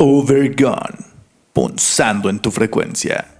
[0.00, 0.96] Overgone,
[1.52, 3.37] punzando en tu frecuencia.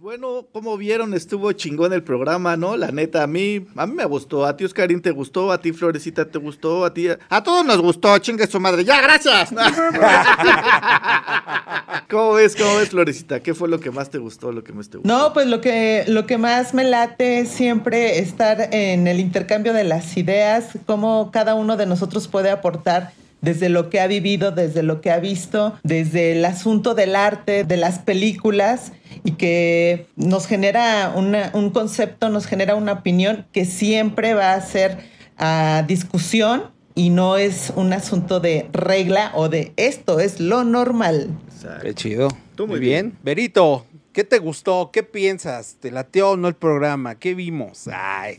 [0.00, 2.78] Bueno, como vieron, estuvo chingón el programa, ¿no?
[2.78, 4.46] La neta, a mí, a mí me gustó.
[4.46, 5.52] A ti, Oscarín, te gustó.
[5.52, 6.86] A ti, Florecita, te gustó.
[6.86, 8.16] A ti, a todos nos gustó.
[8.16, 8.82] Chingue su madre.
[8.82, 9.50] ¡Ya, gracias!
[12.10, 13.40] ¿Cómo ves, cómo ves, Florecita?
[13.40, 15.00] ¿Qué fue lo que más te gustó, lo que te gustó?
[15.04, 19.74] No, pues lo que, lo que más me late es siempre estar en el intercambio
[19.74, 24.50] de las ideas, cómo cada uno de nosotros puede aportar desde lo que ha vivido,
[24.52, 28.92] desde lo que ha visto, desde el asunto del arte, de las películas,
[29.24, 34.60] y que nos genera una- un concepto, nos genera una opinión que siempre va a
[34.60, 34.98] ser
[35.38, 41.30] a discusión y no es un asunto de regla o de esto es lo normal.
[41.54, 41.82] Exacto.
[41.84, 42.28] Qué chido.
[42.56, 43.16] Tú muy muy bien.
[43.22, 44.90] Berito, ¿qué te gustó?
[44.92, 45.76] ¿Qué piensas?
[45.80, 47.14] ¿Te lateó o no el programa?
[47.14, 47.88] ¿Qué vimos?
[47.92, 48.38] Ay.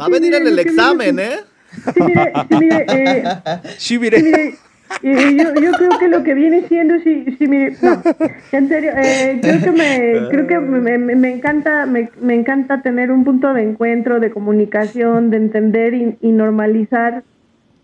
[0.00, 1.36] Va a venir en el examen, ¿eh?
[1.94, 3.24] Sí, mire, sí, mire, eh,
[3.78, 4.18] Sí, mire.
[4.18, 4.54] sí, mire,
[5.02, 8.02] eh, yo, yo creo que lo que viene siendo, sí, sí, mire, no,
[8.52, 12.82] en serio, eh, creo que me, creo que me, me- me encanta, me, me encanta
[12.82, 17.24] tener un punto de encuentro, de comunicación, de entender y, y normalizar,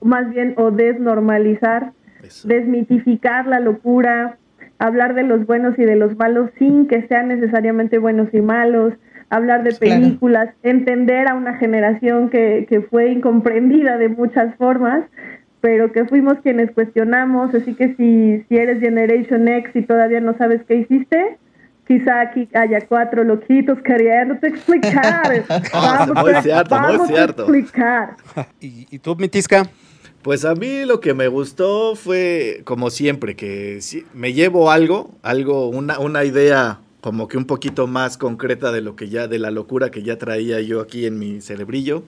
[0.00, 2.48] más bien, o desnormalizar, Eso.
[2.48, 4.38] desmitificar la locura,
[4.78, 8.94] hablar de los buenos y de los malos sin que sean necesariamente buenos y malos,
[9.30, 10.00] hablar de Claro.
[10.02, 15.04] películas, entender a una generación que, que fue incomprendida de muchas formas,
[15.60, 20.36] pero que fuimos quienes cuestionamos, así que si, si eres Generation X y todavía no
[20.36, 21.38] sabes qué hiciste,
[21.86, 25.44] quizá aquí haya cuatro loquitos queriéndote explicar.
[26.16, 27.42] muy a- cierto, muy vamos a cierto.
[27.42, 28.16] explicar.
[28.60, 29.68] ¿Y, y tú, Mitisca?
[30.22, 33.78] Pues a mí lo que me gustó fue, como siempre, que
[34.12, 38.94] me llevo algo, algo, una, una idea como que un poquito más concreta de lo
[38.96, 42.02] que ya, de la locura que ya traía yo aquí en mi cerebrillo.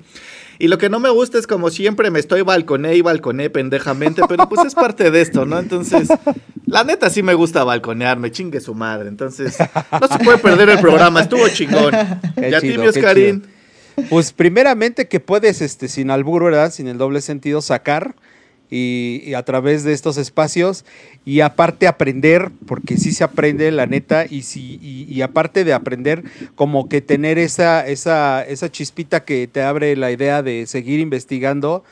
[0.59, 4.23] Y lo que no me gusta es como siempre me estoy balconé y balconé pendejamente,
[4.29, 5.59] pero pues es parte de esto, ¿no?
[5.59, 6.09] Entonces,
[6.67, 9.09] la neta sí me gusta balconearme, chingue su madre.
[9.09, 9.57] Entonces,
[10.01, 11.93] no se puede perder el programa, estuvo chingón.
[12.37, 13.43] Qué y a ti, mi Oscarín.
[13.43, 14.09] chido.
[14.09, 16.73] Pues primeramente que puedes, este, sin albur, ¿verdad?
[16.73, 18.15] Sin el doble sentido, sacar
[18.73, 20.87] y, a través de estos espacios
[21.27, 26.25] y aparte aprender, porque sí se aprende, la neta, y, y, y aparte de aprender,
[26.55, 31.85] como que tener esa, esa, esa chispita que te abre la idea de seguir investigando.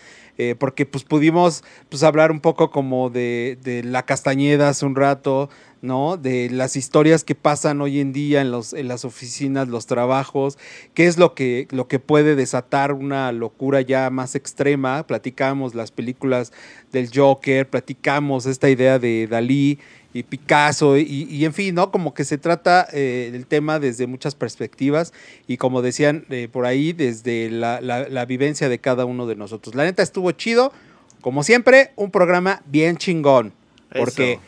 [0.42, 4.96] Eh, porque pues pudimos pues hablar un poco como de, de la Castañeda hace un
[4.96, 5.50] rato,
[5.82, 6.16] ¿no?
[6.16, 10.56] De las historias que pasan hoy en día en, los, en las oficinas, los trabajos,
[10.94, 15.06] qué es lo que, lo que puede desatar una locura ya más extrema.
[15.06, 16.54] Platicamos las películas
[16.90, 19.78] del Joker, platicamos esta idea de Dalí
[20.12, 21.90] y Picasso y, y en fin, ¿no?
[21.92, 25.12] Como que se trata eh, el tema desde muchas perspectivas
[25.46, 29.36] y como decían eh, por ahí, desde la, la- la vivencia de cada uno de
[29.36, 29.74] nosotros.
[29.74, 30.72] La neta estuvo chido,
[31.20, 33.52] como siempre, un programa bien chingón,
[33.96, 34.42] porque, Eso.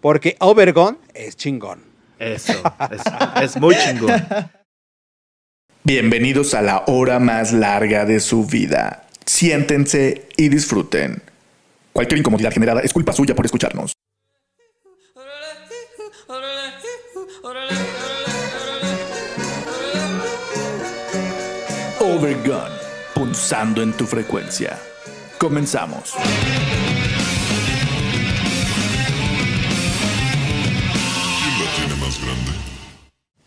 [0.00, 1.82] porque Overgone es chingón.
[2.18, 2.52] Eso,
[2.92, 3.02] es,
[3.42, 4.12] es muy chingón.
[5.84, 9.06] Bienvenidos a la hora más larga de su vida.
[9.24, 11.22] Siéntense y disfruten.
[11.92, 13.92] Cualquier incomodidad generada es culpa suya por escucharnos.
[22.10, 22.72] Overgun,
[23.14, 24.76] punzando en tu frecuencia.
[25.38, 26.12] Comenzamos.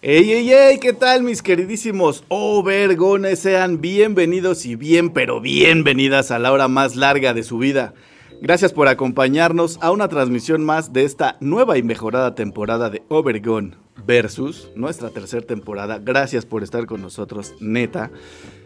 [0.01, 3.39] Ey, ey, ey, ¿qué tal mis queridísimos Overgones?
[3.39, 7.93] Sean bienvenidos y bien, pero bienvenidas a la hora más larga de su vida.
[8.41, 13.82] Gracias por acompañarnos a una transmisión más de esta nueva y mejorada temporada de Overgone
[14.05, 15.99] versus nuestra tercera temporada.
[15.99, 18.11] Gracias por estar con nosotros, neta.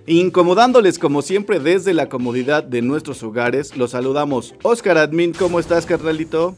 [0.05, 4.55] Incomodándoles como siempre desde la comodidad de nuestros hogares, los saludamos.
[4.63, 6.55] Oscar Admin, ¿cómo estás, carnalito?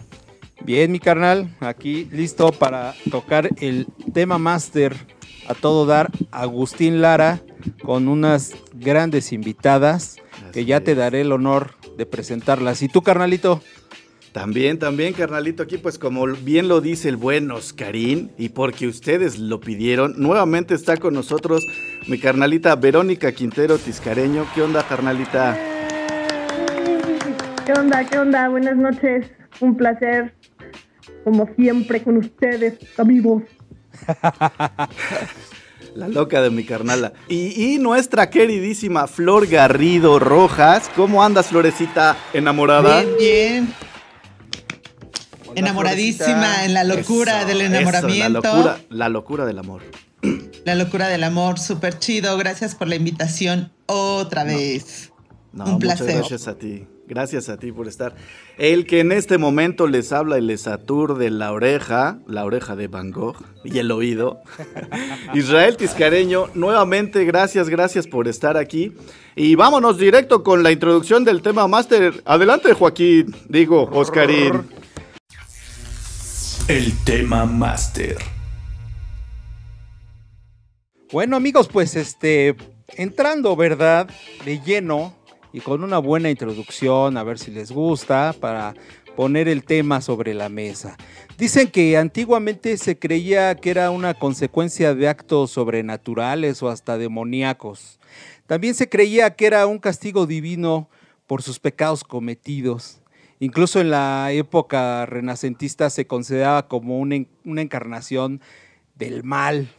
[0.61, 4.95] Bien, mi carnal, aquí listo para tocar el tema máster
[5.47, 7.41] a todo dar, Agustín Lara,
[7.81, 10.17] con unas grandes invitadas
[10.53, 12.83] que ya te daré el honor de presentarlas.
[12.83, 13.61] ¿Y tú, carnalito?
[14.31, 19.39] También, también, carnalito, aquí pues como bien lo dice el buen Oscarín, y porque ustedes
[19.39, 21.65] lo pidieron, nuevamente está con nosotros
[22.07, 24.45] mi carnalita Verónica Quintero Tiscareño.
[24.53, 25.57] ¿Qué onda, carnalita?
[27.65, 28.05] ¿Qué onda?
[28.05, 28.49] ¿Qué onda?
[28.49, 29.31] Buenas noches.
[29.61, 30.35] Un placer,
[31.23, 33.43] como siempre, con ustedes, amigos.
[35.95, 37.13] La loca de mi carnala.
[37.27, 40.87] Y, y nuestra queridísima Flor Garrido Rojas.
[40.95, 43.01] ¿Cómo andas, Florecita enamorada?
[43.01, 43.88] Bien, bien.
[45.59, 48.41] Enamoradísima en la locura Eso, del eso, enamoramiento.
[48.41, 49.81] la, locura, la locura del amor.
[50.65, 52.37] La locura del amor, súper chido.
[52.37, 55.11] Gracias por la invitación otra vez.
[55.53, 56.17] No, Un muchas placer.
[56.17, 56.85] gracias a ti.
[57.07, 58.13] Gracias a ti por estar.
[58.59, 62.87] El que en este momento les habla y les aturde la oreja, la oreja de
[62.87, 64.41] Van Gogh y el oído.
[65.33, 68.93] Israel Tiscareño, nuevamente gracias, gracias por estar aquí.
[69.35, 72.21] Y vámonos directo con la introducción del tema máster.
[72.25, 74.69] Adelante, Joaquín, digo, Oscarín.
[76.69, 78.15] El tema máster.
[81.11, 82.55] Bueno amigos, pues este,
[82.89, 84.07] entrando, ¿verdad?
[84.45, 85.15] De lleno
[85.51, 88.75] y con una buena introducción, a ver si les gusta, para
[89.15, 90.95] poner el tema sobre la mesa.
[91.39, 97.97] Dicen que antiguamente se creía que era una consecuencia de actos sobrenaturales o hasta demoníacos.
[98.45, 100.87] También se creía que era un castigo divino
[101.25, 103.01] por sus pecados cometidos.
[103.39, 107.15] Incluso en la época renacentista se consideraba como una,
[107.45, 108.41] una encarnación
[108.95, 109.69] del mal.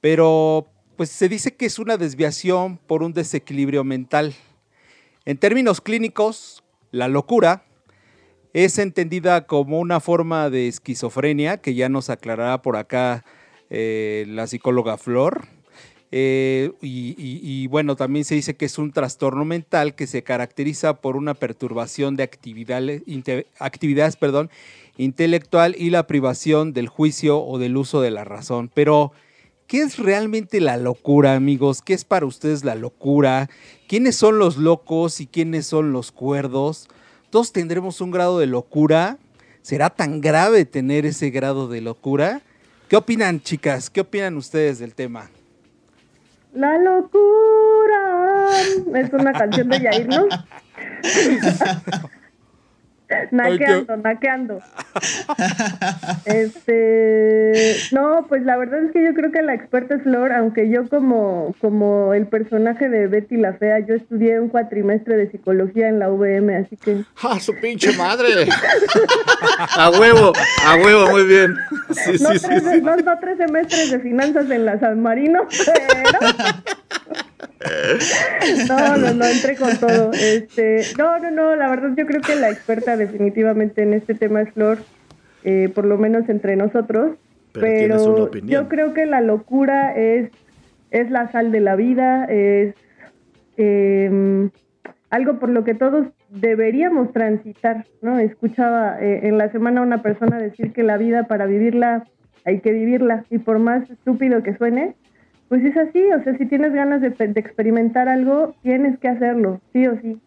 [0.00, 4.34] Pero pues se dice que es una desviación por un desequilibrio mental.
[5.24, 7.64] En términos clínicos, la locura
[8.52, 13.24] es entendida como una forma de esquizofrenia, que ya nos aclarará por acá
[13.70, 15.46] eh, la psicóloga Flor.
[16.10, 21.16] Eh, y, bueno, también se dice que es un trastorno mental que se caracteriza por
[21.16, 23.02] una perturbación de actividades,
[23.58, 24.50] actividades perdón,
[24.96, 28.70] intelectual y la privación del juicio o del uso de la razón.
[28.72, 29.12] Pero,
[29.66, 31.82] ¿qué es realmente la locura, amigos?
[31.82, 33.50] ¿Qué es para ustedes la locura?
[33.86, 36.88] ¿Quiénes son los locos y quiénes son los cuerdos?
[37.30, 39.18] Todos tendremos un grado de locura.
[39.60, 42.40] ¿Será tan grave tener ese grado de locura?
[42.88, 43.90] ¿Qué opinan, chicas?
[43.90, 45.30] ¿Qué opinan ustedes del tema?
[46.52, 48.48] La locura.
[48.94, 50.26] Es una canción de Yair, ¿no?
[53.30, 54.58] naqueando, naqueando.
[56.24, 60.68] Este, no, pues la verdad es que yo creo que la experta es Flor, aunque
[60.68, 65.88] yo como, como el personaje de Betty la Fea, yo estudié un cuatrimestre de psicología
[65.88, 67.04] en la VM, así que...
[67.22, 68.48] ¡Ah, su pinche madre!
[69.76, 70.32] a huevo,
[70.64, 71.56] a huevo, muy bien.
[71.90, 75.46] Sí, no, sí, tres, sí, no, no, tres semestres de finanzas en la San Marino,
[75.48, 76.67] pero...
[78.68, 80.10] No, no, no, entré con todo.
[80.12, 84.42] Este, no, no, no, la verdad yo creo que la experta definitivamente en este tema
[84.42, 84.78] es Flor,
[85.44, 87.16] eh, por lo menos entre nosotros.
[87.52, 90.30] Pero, yo creo que la locura es,
[90.90, 92.74] es la sal de la vida, es
[93.56, 94.50] em,
[95.10, 98.18] algo por lo que todos deberíamos transitar, ¿no?
[98.18, 102.04] Escuchaba eh, en la semana una persona decir que la vida para vivirla
[102.44, 104.94] hay que vivirla y por más estúpido que suene,
[105.48, 109.86] pues es así, o sea, si tienes ganas de, experimentar algo, tienes que hacerlo, sí
[109.86, 110.20] o sí.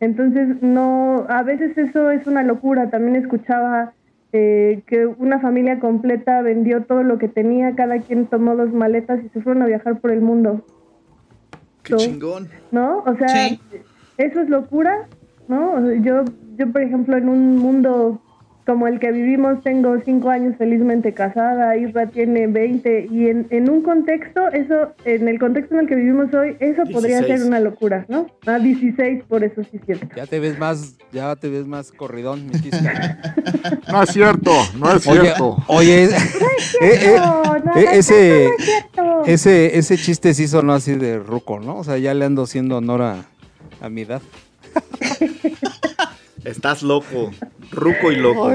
[0.00, 2.90] Entonces, no, a veces eso es una locura.
[2.90, 3.94] También escuchaba
[4.32, 9.24] eh, que una familia completa vendió todo lo que tenía, cada quien tomó dos maletas
[9.24, 10.64] y se fueron a viajar por el mundo.
[11.82, 12.48] Qué chingón.
[12.70, 12.98] ¿No?
[12.98, 13.48] O sea,
[14.18, 15.08] eso es locura,
[15.48, 15.92] ¿no?
[15.94, 16.24] yo,
[16.56, 18.20] yo, por ejemplo, en un mundo
[18.66, 23.68] como el que vivimos, tengo cinco años felizmente casada, Isra tiene 20, y en, en,
[23.68, 27.60] un contexto, eso, en el contexto en el que vivimos hoy, eso podría ser una
[27.60, 28.26] locura, ¿no?
[28.46, 30.08] Ah, 16, por eso sí es cierto.
[30.16, 32.52] Ya te ves más, ya te ves más corridón, mi
[33.90, 35.56] No es cierto, no es cierto.
[35.66, 36.08] Oye,
[37.92, 38.50] ese,
[39.26, 41.76] ese, ese chiste sí sonó así de ruco, ¿no?
[41.76, 43.24] O sea, ya le ando haciendo honor a,
[43.82, 44.22] a mi edad.
[46.44, 47.30] Estás loco,
[47.70, 48.52] ruco y loco.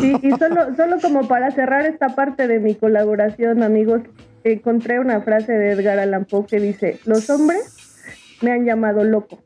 [0.00, 4.02] Sí, y solo, solo como para cerrar esta parte de mi colaboración, amigos,
[4.44, 8.06] encontré una frase de Edgar Allan Poe que dice, los hombres
[8.42, 9.42] me han llamado loco,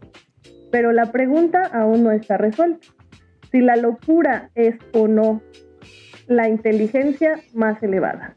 [0.70, 2.86] pero la pregunta aún no está resuelta.
[3.52, 5.40] Si la locura es o no
[6.26, 8.34] la inteligencia más elevada.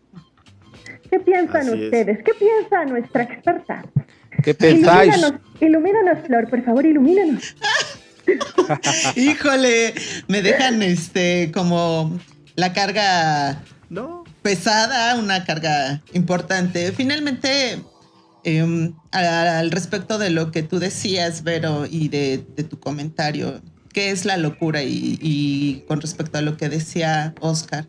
[1.09, 2.21] ¿Qué piensan ustedes?
[2.23, 3.83] ¿Qué piensa nuestra experta?
[4.43, 5.15] ¿Qué pensáis?
[5.17, 7.55] Ilumínanos, ilumínanos, Flor, por favor, ilumínanos.
[9.15, 9.93] Híjole,
[10.27, 12.19] me dejan este como
[12.55, 14.23] la carga no.
[14.41, 16.91] pesada, una carga importante.
[16.91, 17.81] Finalmente,
[18.43, 23.61] em, al, respecto de lo que tú decías, Vero, y de, tu comentario,
[23.93, 24.83] ¿qué es la locura?
[24.83, 27.87] Y, con respecto a lo que decía Oscar,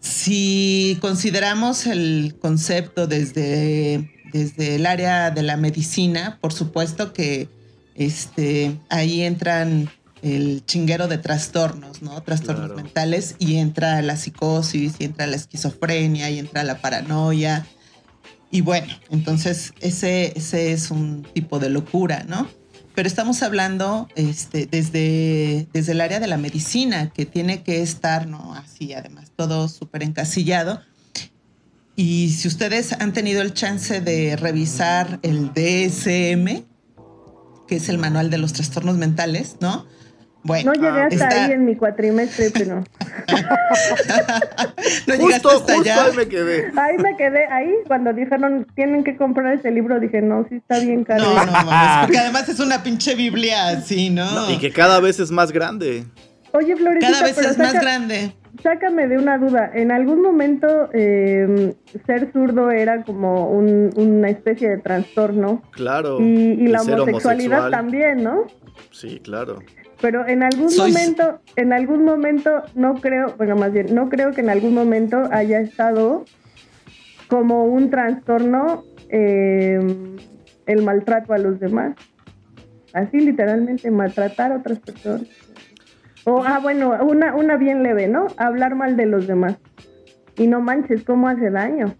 [0.00, 7.48] si consideramos el concepto desde, desde el área de la medicina, por supuesto que
[7.96, 9.90] este, ahí entran
[10.22, 12.22] el chinguero de trastornos, ¿no?
[12.22, 17.66] Trastornos mentales y entra la psicosis, y entra la esquizofrenia, y entra la paranoia.
[18.50, 22.48] Y bueno, entonces ese, ese es un tipo de locura, ¿no?
[22.94, 28.26] Pero estamos hablando este, desde, desde el área de la medicina, que tiene que estar,
[28.26, 28.54] ¿no?
[28.54, 30.80] Así, además, todo súper encasillado.
[31.94, 36.64] Y si ustedes han tenido el chance de revisar el DSM,
[37.66, 39.86] que es el manual de los trastornos mentales, ¿no?
[40.46, 42.84] Bueno, no llegué hasta ahí en mi cuatrimestre, pero.
[45.06, 46.04] no llegaste hasta allá.
[46.04, 46.72] Ahí me quedé.
[46.76, 50.78] Ahí me quedé, ahí cuando dijeron tienen que comprar ese libro, dije, no, sí está
[50.78, 51.24] bien caro.
[51.24, 54.48] No, no, porque además es una pinche Biblia así, ¿no?
[54.52, 56.04] Y que cada vez es más grande.
[56.52, 58.36] Oye, Florecita, Cada vez es más grande.
[58.62, 59.70] Sácame de una duda.
[59.74, 61.72] En algún momento em,
[62.06, 65.62] ser zurdo era como una especie de trastorno.
[65.72, 66.20] Claro.
[66.20, 68.44] Y, la homosexualidad también, ¿no?
[68.90, 69.58] Sí, claro.
[70.00, 74.42] Pero en algún momento, en algún momento, no creo, bueno, más bien, no creo que
[74.42, 76.24] en algún momento haya estado
[77.28, 80.16] como un trastorno em,
[80.66, 81.96] el maltrato a los demás.
[82.92, 85.28] Así literalmente, maltratar a otras personas.
[86.28, 88.26] O, ah, bueno, una, una bien leve, ¿no?
[88.36, 89.58] Hablar mal de los demás.
[90.36, 91.96] Y no manches, ¿cómo hace daño?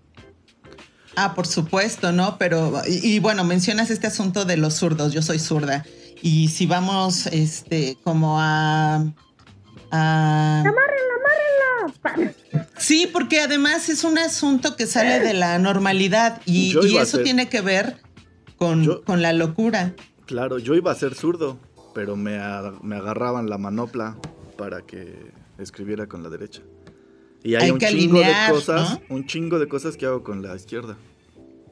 [1.14, 2.36] Ah, por supuesto, ¿no?
[2.36, 5.12] Pero, y, bueno, mencionas este asunto de los zurdos.
[5.12, 5.86] Yo soy zurda.
[6.22, 8.96] Y si vamos, este, como a.
[9.92, 10.60] a...
[10.60, 11.14] ¡Amárrenla,
[12.02, 12.34] amárrenla!
[12.78, 17.60] Sí, porque además es un asunto que sale de la normalidad y, eso tiene que
[17.60, 17.98] ver
[18.56, 19.94] con, con la locura.
[20.26, 21.60] Claro, yo iba a ser zurdo
[21.96, 24.18] pero me, agarraban la manopla
[24.58, 26.60] para que escribiera con la derecha.
[27.42, 30.98] Y hay, un chingo de cosas, un chingo de cosas que hago con la izquierda,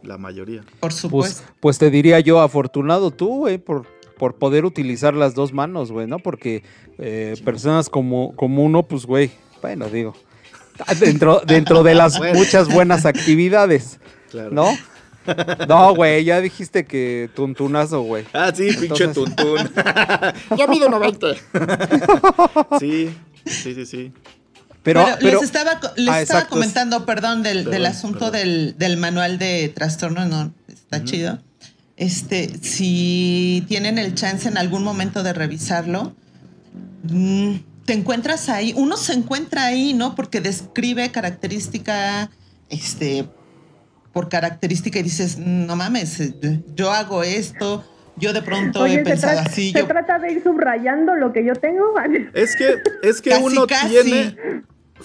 [0.02, 0.62] la mayoría.
[0.62, 1.43] Por pues, supuesto.
[1.61, 3.85] Pues, te diría yo, afortunado tú, güey, por,
[4.16, 6.19] por poder utilizar las dos manos, güey, ¿no?
[6.19, 6.62] Porque
[6.97, 10.14] eh, personas como, como uno, pues, güey, bueno, digo,
[11.00, 14.00] dentro, dentro de las muchas buenas actividades,
[14.50, 14.75] ¿no?
[15.69, 18.25] No, güey, ya dijiste que tuntunazo, güey.
[18.33, 19.71] Ah, sí, pinche tuntún.
[20.59, 21.26] Yo mido 90.
[22.78, 23.14] sí,
[23.45, 24.12] sí, sí, sí.
[24.83, 30.52] Pero, les estaba, les ah, estaba comentando, perdón, del, asunto Del, manual de trastorno, no,
[30.69, 31.38] está chido.
[31.97, 36.14] Este, si tienen el chance en algún momento de revisarlo,
[37.04, 37.54] mm,
[37.87, 40.14] te encuentras ahí, uno se encuentra ahí, ¿no?
[40.14, 42.31] Porque describe característica,
[42.69, 43.26] este,
[44.14, 47.85] por característica y dices, no mames, eh, yo hago esto,
[48.16, 49.73] yo de pronto he pensado así.
[49.73, 51.92] ¿Se trata de ir subrayando lo que yo tengo?
[52.33, 54.37] Es que, es que uno tiene,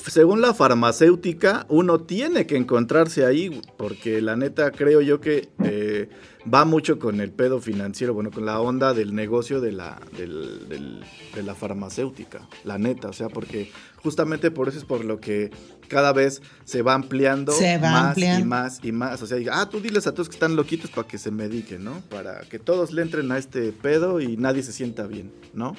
[0.08, 6.10] según la farmacéutica, uno tiene que encontrarse ahí, porque la neta creo yo que eh,
[6.51, 11.44] va mucho con el pedo financiero, bueno, con la onda del negocio de la, de
[11.44, 15.51] la farmacéutica, la neta, o sea, porque justamente por eso es por lo que
[15.88, 19.22] cada vez se va ampliando más y más y más.
[19.22, 22.01] O sea, ah, tú diles a todos que están loquitos para que se mediquen, ¿no?
[22.10, 25.75] Para que todos le entren a este pedo y nadie se sienta bien, ¿no?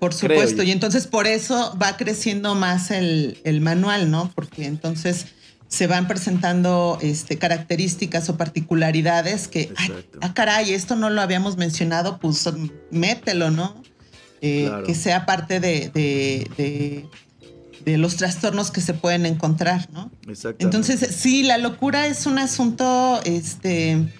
[0.00, 4.32] Por supuesto, y entonces por eso va creciendo más el, manual, ¿no?
[4.34, 5.26] Porque entonces
[5.68, 9.72] se van presentando este, características o particularidades que,
[10.20, 12.48] ah, caray, esto no lo habíamos mencionado, pues
[12.90, 13.80] mételo, ¿no?
[14.40, 15.90] Eh, que sea parte de,
[17.84, 20.10] de los trastornos que se pueden encontrar, ¿no?
[20.58, 24.12] Entonces, sí, la locura es un asunto este,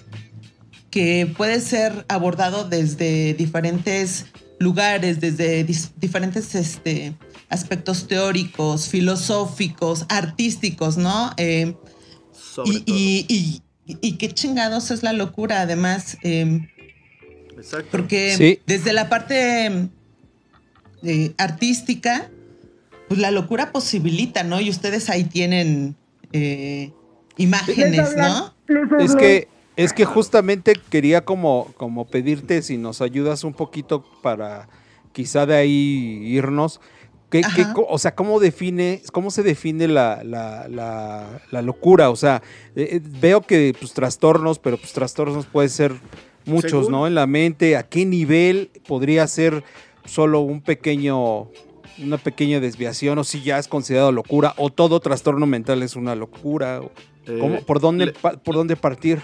[0.90, 4.26] que puede ser abordado desde diferentes
[4.60, 7.14] lugares, desde diferentes este,
[7.48, 11.32] aspectos teóricos, filosóficos, artísticos, ¿no?
[11.38, 11.74] Eh,
[12.66, 16.18] y, y, qué chingados es la locura, además.
[16.22, 16.68] Eh,
[17.56, 17.88] Exacto.
[17.90, 19.88] Porque desde la parte
[21.02, 22.30] eh, artística,
[23.08, 24.60] pues la locura posibilita, ¿no?
[24.60, 25.96] Y ustedes ahí tienen
[26.32, 26.92] eh,
[27.38, 28.54] imágenes, ¿no?
[28.98, 29.48] Es que,
[29.84, 34.68] es que justamente quería como, como pedirte si nos ayudas un poquito para
[35.12, 36.80] quizá de ahí irnos.
[37.30, 37.42] ¿Qué,
[37.88, 40.20] o sea, ¿cómo, define, ¿cómo se define la,
[41.62, 42.10] locura?
[42.10, 42.42] O sea,
[42.74, 45.94] eh, eh, veo que pues trastornos, pero pues trastornos pueden ser
[46.44, 47.06] muchos, ¿no?
[47.06, 49.62] En la mente, ¿a qué nivel podría ser
[50.04, 51.48] solo un pequeño
[52.02, 56.14] una pequeña desviación o si ya es considerado locura o todo trastorno mental es una
[56.14, 56.80] locura.
[57.26, 59.20] Eh, por, dónde, ¿Por dónde partir?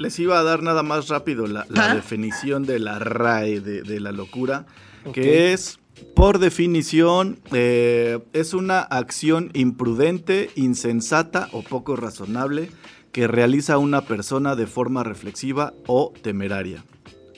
[0.00, 4.64] Les iba a dar nada más rápido la, definición de la RAE de, la locura,
[5.12, 5.78] que es,
[6.16, 12.70] por definición, eh, es una acción imprudente, insensata o poco razonable
[13.12, 16.82] que realiza una persona de forma reflexiva o temeraria.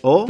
[0.03, 0.27] O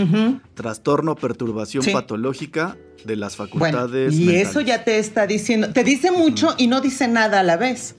[0.54, 4.14] trastorno, perturbación patológica de las facultades.
[4.14, 7.58] y eso ya te está diciendo, te dice mucho y no dice nada a la
[7.58, 7.96] vez.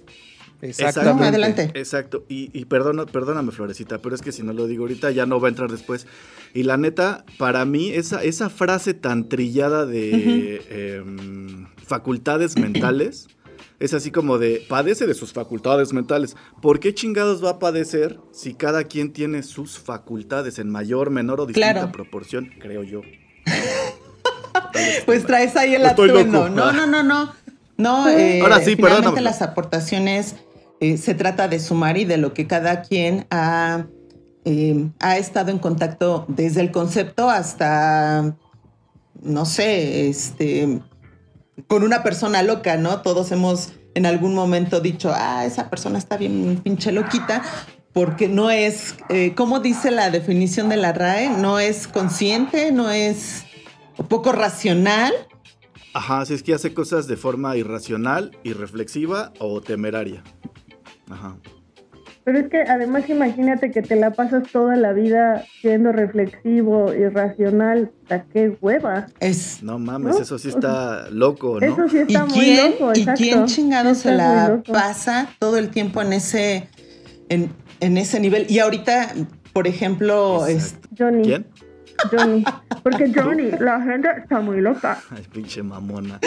[0.70, 1.26] Exactamente.
[1.28, 1.72] adelante.
[1.74, 2.24] Exacto.
[2.30, 5.52] Y, perdóname, Florecita, pero es que si no lo digo ahorita ya no va a
[5.52, 6.08] entrar después.
[6.54, 13.28] Y la neta, para mí, esa, esa frase tan trillada de em, facultades mentales
[13.80, 16.38] es así como de, padece de sus facultades mentales.
[16.62, 21.42] ¿Por qué chingados va a padecer si cada quien tiene sus facultades en mayor, menor
[21.42, 21.92] o distinta Claro.
[21.92, 22.52] proporción?
[22.60, 23.02] Creo yo.
[25.06, 26.44] Pues traes ahí el Estoy atuendo.
[26.48, 26.50] loco.
[26.56, 27.34] No, no, no, no.
[27.76, 29.22] No, eh, Ahora sí, finalmente perdóname.
[29.22, 30.36] las aportaciones
[30.84, 33.86] eh, se trata de sumar y de lo que cada quien ha,
[34.44, 38.36] eh, ha estado en contacto desde el concepto hasta,
[39.22, 40.82] no sé, este,
[41.68, 43.00] con una persona loca, ¿no?
[43.02, 47.44] Todos hemos en algún momento dicho, ah, esa persona está bien pinche loquita,
[47.94, 51.30] porque no es, eh, ¿cómo dice la definición de la RAE?
[51.30, 53.46] No es consciente, no es
[54.10, 55.14] poco racional.
[55.94, 60.26] Ajá, si es que hace cosas de forma irracional, irreflexiva o temeraria.
[61.10, 61.36] Ajá.
[62.26, 67.10] Pero es que además imagínate que te la pasas toda la vida siendo reflexivo y
[67.10, 67.92] racional.
[68.10, 69.08] ¿A qué hueva?
[69.20, 70.22] Es, No mames, ¿No?
[70.22, 71.66] eso sí está loco, ¿no?
[71.66, 73.22] Eso sí ¿Y está muy quién, loco, ¿Y exacto.
[73.22, 76.70] quién chingado se la pasa todo el tiempo en ese,
[77.28, 78.46] en, en ese nivel?
[78.50, 79.14] Y ahorita,
[79.52, 80.78] por ejemplo, es.
[80.98, 81.24] Johnny.
[81.24, 81.46] ¿Quién?
[82.12, 82.44] Johnny.
[82.84, 85.00] Porque Johnny, la gente está muy loca.
[85.12, 86.20] Ay, pinche mamona.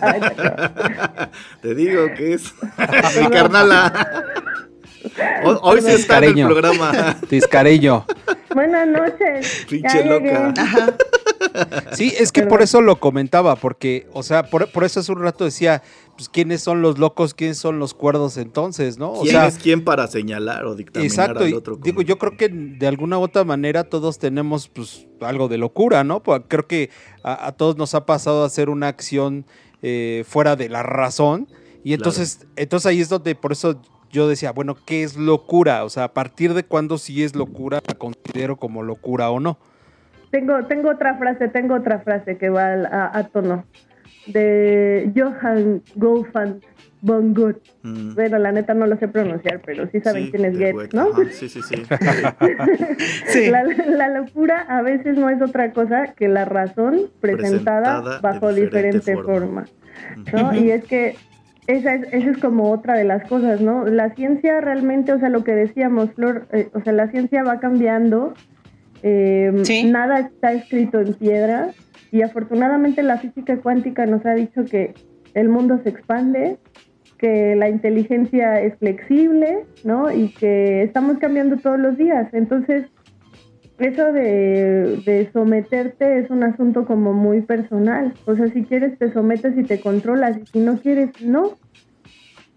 [0.00, 0.20] Ay.
[1.62, 2.54] Te digo que es
[3.20, 3.92] mi carnala.
[5.44, 7.16] Hoy, hoy sí está en el programa.
[7.28, 8.04] Tiscareño.
[8.54, 9.66] Buenas noches.
[9.68, 10.52] Pinche loca.
[10.56, 10.94] ajá,
[11.92, 15.20] Sí, es que por eso lo comentaba, porque, o sea, por, por eso hace un
[15.22, 15.82] rato decía,
[16.16, 17.34] pues, ¿quiénes son los locos?
[17.34, 19.10] ¿Quiénes son los cuerdos entonces, no?
[19.12, 21.74] O ¿Quién sea, es quién para señalar o dictaminar exacto, al otro?
[21.74, 25.58] como- digo, yo creo que de alguna u otra manera todos tenemos, pues, algo de
[25.58, 26.22] locura, ¿no?
[26.22, 26.90] Pues, creo que
[27.24, 29.44] a, a todos nos ha pasado a hacer una acción
[29.82, 31.48] eh, fuera de la razón,
[31.84, 33.80] y entonces, entonces ahí es donde, por eso
[34.12, 35.84] yo decía, bueno, ¿qué es locura?
[35.84, 39.58] O sea, a partir de cuándo sí es locura, la considero como locura o no.
[40.30, 43.64] Tengo, tengo otra frase, tengo otra frase que va al- a, a tono.
[44.26, 46.60] De Johann Wolfgang
[47.00, 47.60] von Goethe.
[47.82, 48.14] Mm.
[48.14, 51.08] Bueno, la neta no lo sé pronunciar, pero sí saben Sí, quién es Goethe, ¿no?
[51.12, 51.74] ajá, Sí, sí, sí.
[53.26, 53.50] sí.
[53.50, 58.98] La, la locura a veces no es otra cosa que la razón presentada, bajo diferente
[58.98, 59.64] diferente, forma.
[60.30, 60.52] forma.
[60.52, 60.54] ¿no?
[60.56, 61.16] Y es que
[61.66, 63.84] esa es, esa es como otra de las cosas, ¿no?
[63.86, 67.60] La ciencia realmente, o sea, lo que decíamos, Flor, eh, o sea, la ciencia va
[67.60, 68.34] cambiando,
[69.02, 69.84] eh, Sí.
[69.90, 71.70] nada está escrito en piedra
[72.10, 74.94] y afortunadamente la física cuántica nos ha dicho que
[75.34, 76.58] el mundo se expande,
[77.18, 80.10] que la inteligencia es flexible, ¿no?
[80.10, 82.28] Y que estamos cambiando todos los días.
[82.32, 82.86] Entonces,
[83.78, 88.14] eso de, de someterte es un asunto como muy personal.
[88.26, 91.58] O sea, si quieres te sometes y te controlas, y si no quieres, no.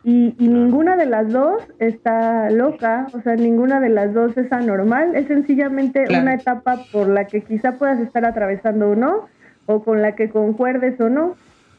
[0.03, 4.51] Y, y ninguna de las dos está loca, o sea, ninguna de las dos es
[4.51, 6.21] anormal, es sencillamente Claro.
[6.21, 9.27] una etapa por la que quizá puedas estar atravesando o no,
[9.65, 11.35] o con la que concuerdes o no.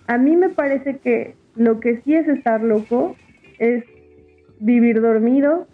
[0.09, 3.14] A mí me parece que lo que sí es estar loco
[3.61, 3.85] es
[4.59, 5.68] vivir dormido,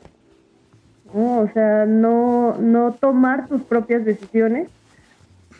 [1.15, 1.41] ¿no?
[1.41, 4.69] O sea, no, no tomar tus propias decisiones,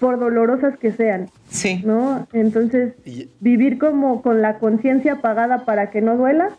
[0.01, 1.81] por dolorosas que sean, Sí.
[1.85, 2.27] ¿no?
[2.33, 6.51] Entonces, Y- vivir como con la conciencia apagada para que no duela,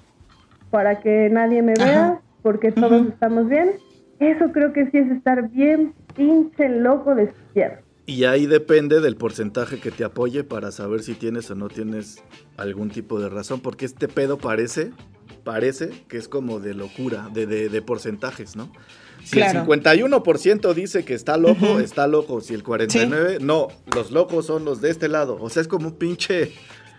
[0.72, 2.20] para que nadie me vea, Ajá.
[2.42, 3.72] porque todos estamos bien.
[4.20, 7.80] Eso creo que sí es estar bien pinche loco de izquierda.
[8.06, 12.24] Y ahí depende del porcentaje que te apoye para saber si tienes o no tienes
[12.58, 14.92] algún tipo de razón, porque este pedo parece,
[15.44, 18.72] parece que es como de locura, de, de, de porcentajes, ¿no?
[19.24, 19.62] Si Claro.
[19.72, 22.42] el 51% dice que está loco, está loco.
[22.42, 25.38] Si el 49%, no, los locos son los de este lado.
[25.40, 26.52] O sea, es como un pinche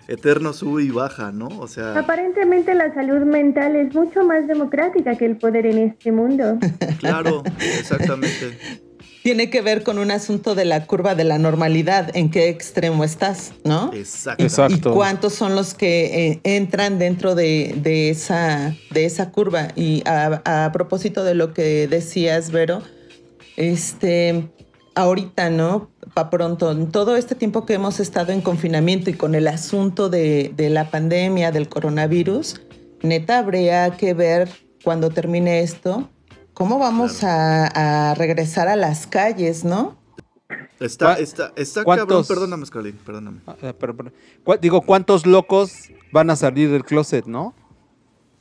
[0.08, 1.48] eterno sube y baja, ¿no?
[1.58, 6.12] O sea, Aparentemente la salud mental es mucho más democrática que el poder en este
[6.12, 6.58] mundo.
[6.98, 7.42] claro,
[7.78, 8.58] exactamente.
[9.24, 13.04] Tiene que ver con un asunto de la curva de la normalidad, en qué extremo
[13.04, 13.90] estás, ¿no?
[13.94, 14.44] Exacto.
[14.68, 19.68] ¿Y cuántos son los que eh, entran dentro de, de esa, de esa curva?
[19.76, 22.82] Y a, a propósito de lo que decías, Vero,
[23.56, 24.50] este,
[24.94, 25.90] ahorita, ¿no?
[26.12, 30.10] Pa' pronto, en todo este tiempo que hemos estado en confinamiento y con el asunto
[30.10, 32.60] de, de la pandemia, del coronavirus,
[33.00, 34.50] neta, habría que ver
[34.82, 36.10] cuando termine esto,
[36.54, 39.96] cómo vamos a, a regresar a las calles, ¿no?
[40.80, 42.06] Está, ¿Cuá- está, está cabrón.
[42.06, 43.40] cuántos- Perdóname, Scarlett, perdóname.
[43.46, 44.12] Ah, pero- pero-
[44.44, 47.54] ¿cuá- digo, ¿cuántos locos van a salir del closet, no?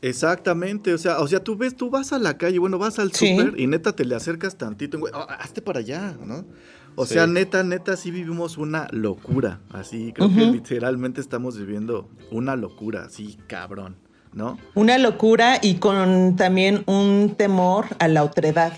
[0.02, 3.14] Exactamente, o sea, o sea, tú ves, tú vas a la calle, bueno, vas al
[3.14, 3.38] Sí.
[3.38, 6.44] súper y neta te le acercas tantito, güey, ah, hazte para allá, ¿no?
[6.96, 7.14] O Sí.
[7.14, 13.06] sea, neta, neta, sí vivimos una locura, así, creo que literalmente estamos viviendo una locura,
[13.06, 13.96] así, cabrón,
[14.34, 14.58] ¿no?
[14.76, 18.74] Una locura y con también un temor a la otredad.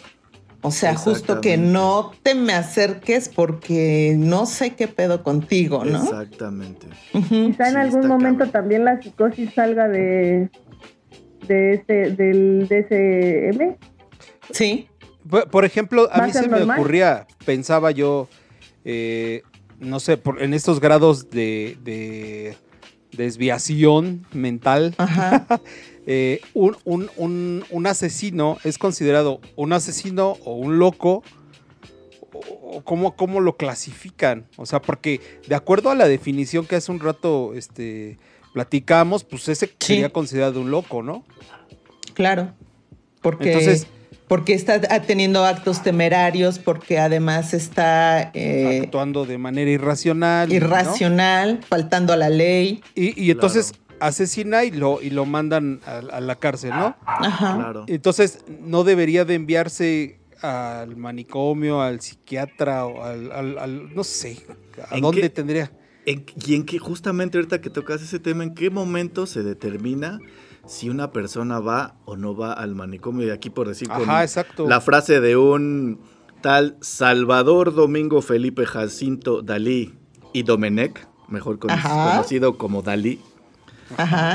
[0.62, 6.02] O sea, justo que no te me acerques porque no sé qué pedo contigo, ¿no?
[6.02, 6.88] Exactamente.
[7.12, 10.50] Quizá en algún momento también la psicosis salga de
[11.48, 13.76] de ese del DSM.
[14.52, 14.88] Sí.
[15.52, 18.28] Por, ejemplo, a mí se me ocurría, pensaba yo,
[18.84, 19.42] eh,
[19.80, 22.56] no sé, por, en estos grados de, de
[23.16, 24.96] desviación mental,
[26.08, 31.24] eh, un, un, un, asesino es considerado un asesino o un loco.
[32.68, 34.46] O cómo, cómo, lo clasifican.
[34.58, 38.18] O sea, porque de acuerdo a la definición que hace un rato este,
[38.54, 41.24] platicamos, pues ese sería considerado un loco, ¿no?
[42.14, 42.54] Claro.
[43.22, 43.88] Porque, Entonces,
[44.28, 50.52] porque está teniendo actos temerarios, porque además está eh, actuando de manera irracional.
[50.52, 52.82] Irracional, faltando a la ley.
[52.96, 56.96] Y, entonces asesina y lo, y lo mandan a, la cárcel, ¿no?
[57.06, 57.56] Ajá.
[57.56, 57.86] Claro.
[57.88, 64.38] Entonces no debería de enviarse al manicomio, al psiquiatra o al, no sé,
[64.90, 65.72] ¿a dónde tendría?
[66.06, 70.20] y en que justamente ahorita que tocas ese tema, ¿en qué momento se determina
[70.66, 73.28] si una persona va o no va al manicomio?
[73.28, 73.88] Y aquí por decir
[74.68, 76.00] la frase de un
[76.42, 79.94] tal Salvador Domingo Felipe Jacinto Dalí
[80.34, 83.20] y Domenech, mejor conocido como Dalí,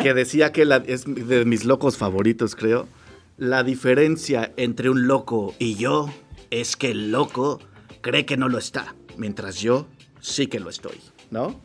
[0.02, 2.86] que decía que es de mis locos favoritos, creo.
[3.36, 6.08] La diferencia entre un loco y yo
[6.50, 7.60] es que el loco
[8.00, 9.86] cree que no lo está, mientras yo
[10.20, 11.00] sí que lo estoy.
[11.30, 11.60] ¿no?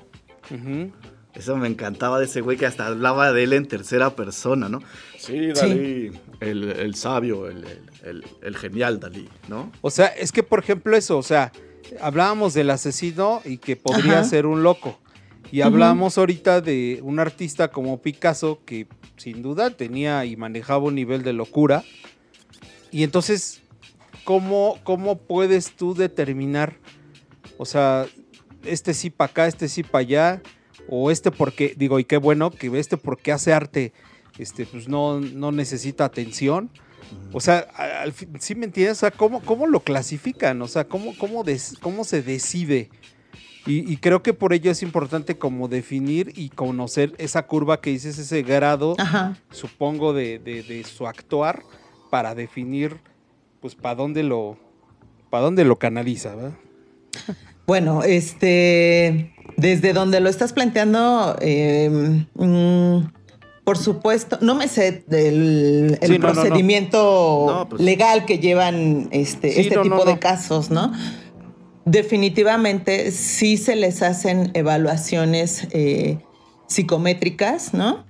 [1.36, 4.80] Eso me encantaba de ese güey que hasta hablaba de él en tercera persona, ¿no?
[5.17, 9.71] Sí, Dalí, El, sabio, el, genial Dalí, ¿no?
[9.82, 11.52] O sea, es que por ejemplo eso, o sea,
[12.00, 15.00] hablábamos del asesino y que podría ser un loco.
[15.52, 20.95] Y hablamos ahorita de un artista como Picasso que sin duda tenía y manejaba un
[20.95, 21.84] nivel de locura.
[22.91, 23.62] Y entonces,
[24.24, 26.78] ¿cómo, cómo puedes tú determinar?
[27.58, 28.06] O sea,
[28.63, 30.41] este sí para acá, este sí para allá,
[30.89, 33.93] o este porque, digo, y qué bueno que este porque hace arte,
[34.38, 36.69] este, pues no, no necesita atención.
[37.32, 37.60] O sea,
[38.04, 38.98] al ¿sí me entiendes?
[38.98, 40.62] O sea, ¿cómo, cómo lo clasifican?
[40.62, 41.43] O sea, ¿cómo, cómo,
[41.82, 42.89] cómo se decide?
[43.67, 48.19] Y, creo que por ello es importante como definir y conocer esa curva que dices,
[48.19, 48.95] ese grado,
[49.50, 51.63] supongo, de, de, su actuar
[52.12, 53.00] para definir,
[53.62, 54.60] pues, para dónde lo,
[55.32, 56.58] para dónde lo canaliza, ¿verdad?
[57.65, 63.11] Bueno, este, desde donde lo estás planteando, em, mm,
[63.63, 70.05] por supuesto, no me sé del el procedimiento pues legal que llevan este, este tipo
[70.05, 70.93] de casos, ¿no?
[71.85, 76.19] Definitivamente sí se les hacen evaluaciones eh,
[76.67, 78.05] psicométricas, ¿no?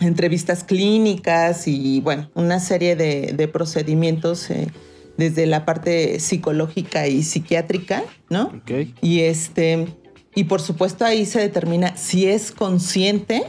[0.00, 4.50] Entrevistas clínicas y, bueno, una serie de, procedimientos.
[4.50, 4.68] Eh,
[5.16, 8.52] desde la parte psicológica y psiquiátrica, ¿no?
[8.62, 8.94] Okay.
[9.00, 9.86] Y este,
[10.36, 13.42] y por supuesto ahí se determina si es consciente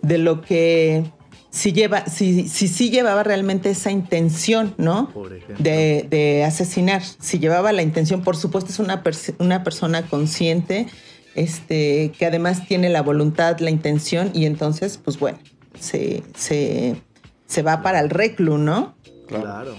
[0.00, 1.04] de lo que
[1.50, 5.12] si lleva, si, si, si llevaba realmente esa intención, ¿no?
[5.58, 7.02] De, de, asesinar.
[7.02, 9.02] Si llevaba la intención, por supuesto, es una,
[9.38, 10.88] una persona consciente,
[11.34, 15.38] este, que además tiene la voluntad, la intención, y entonces, pues bueno,
[15.78, 16.96] se, se,
[17.46, 18.96] se va para el reclu, ¿no?
[19.28, 19.76] Claro.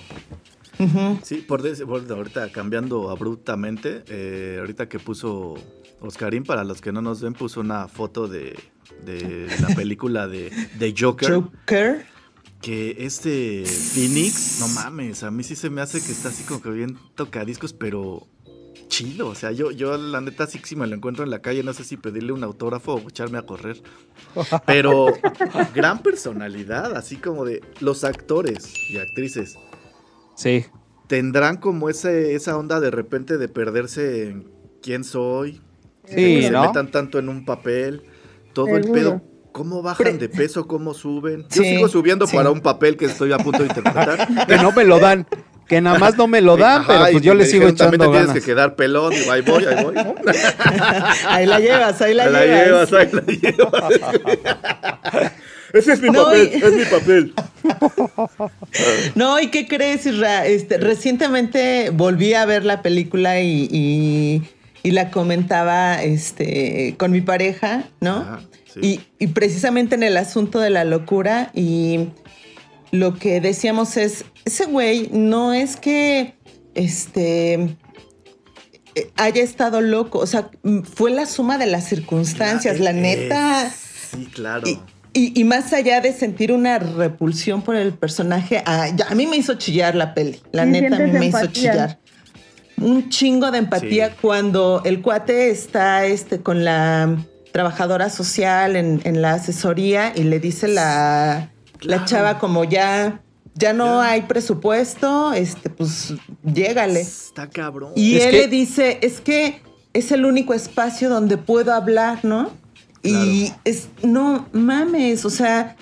[1.24, 5.56] Sí, por, ahorita cambiando abruptamente, eh, ahorita que puso
[6.08, 8.58] Oscarín, para los que no nos ven, puso una foto de,
[9.62, 11.34] la película de, de Joker.
[11.34, 12.06] Joker.
[12.62, 16.62] Que este Phoenix, no mames, a mí sí se me hace que está así como
[16.62, 18.28] que bien tocadiscos, pero
[18.88, 19.28] chido.
[19.28, 21.64] O sea, yo, yo la neta sí que si me lo encuentro en la calle,
[21.64, 23.82] no sé si pedirle un autógrafo o echarme a correr.
[24.66, 25.14] Pero
[25.76, 29.58] gran personalidad, así como de los actores y actrices
[30.36, 30.66] Sí.
[31.08, 35.62] Tendrán como ese, esa onda de repente de perderse en quién soy.
[36.08, 38.04] Sí, que se metan tanto en un papel.
[38.54, 39.22] Todo el pedo.
[39.52, 40.68] ¿Cómo bajan de peso?
[40.68, 41.46] ¿Cómo suben?
[41.50, 44.28] Yo sigo subiendo para un papel que estoy a punto de interpretar.
[44.48, 45.26] que no me lo dan.
[45.68, 48.18] Que nada más no me lo dan, pero pues yo le sigo echando también te
[48.18, 49.14] tienes que quedar pelón.
[49.14, 49.96] Y ahí voy, ahí voy.
[51.28, 52.94] ahí la llevas, ahí la, la llevas.
[52.94, 53.94] Ahí la llevas.
[55.74, 57.34] Ese es mi papel, es mi papel.
[59.16, 60.46] No, ¿y qué crees, Isra?
[60.46, 64.42] Este, recientemente volví a ver la película y,
[64.92, 68.40] la comentaba este, con mi pareja, ¿no?
[68.82, 72.10] y, precisamente en el asunto de la locura y
[72.92, 76.36] lo que decíamos es, ese güey no es que
[76.74, 77.78] este
[79.18, 80.50] haya estado loco, o sea,
[80.94, 83.70] fue la suma de las circunstancias, la neta.
[83.70, 84.64] Sí, claro
[85.14, 89.26] Y, y más allá de sentir una repulsión por el personaje, a, ya- a mí
[89.28, 90.42] me hizo chillar la peli.
[90.52, 92.00] La Sí, neta, a mí me hizo chillar.
[92.78, 94.16] Un chingo de empatía Sí.
[94.22, 97.18] cuando el cuate está este, con la
[97.52, 103.22] trabajadora social en, en la asesoría y le dice la, la chava como ya,
[103.54, 104.10] ya no Ya.
[104.12, 107.00] hay presupuesto, este, pues llégale.
[107.02, 107.94] Está cabrón.
[107.96, 109.62] Y Es él que- le dice, es que
[109.94, 112.50] es el único espacio donde puedo hablar, ¿no?
[113.04, 115.78] Y es, no mames, o sea,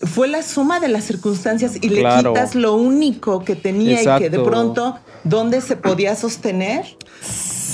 [0.00, 2.32] fue la suma de las circunstancias y le Claro.
[2.32, 4.44] quitas lo único que tenía y que de Exacto.
[4.44, 6.84] pronto, ¿dónde se podía sostener?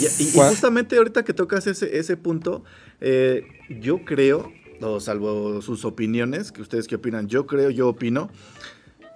[0.01, 2.65] Y, y- y justamente ahorita que tocas ese, ese punto,
[3.01, 3.45] eh,
[3.81, 8.29] yo creo, o salvo sus opiniones, que ustedes qué opinan, yo creo, yo opino,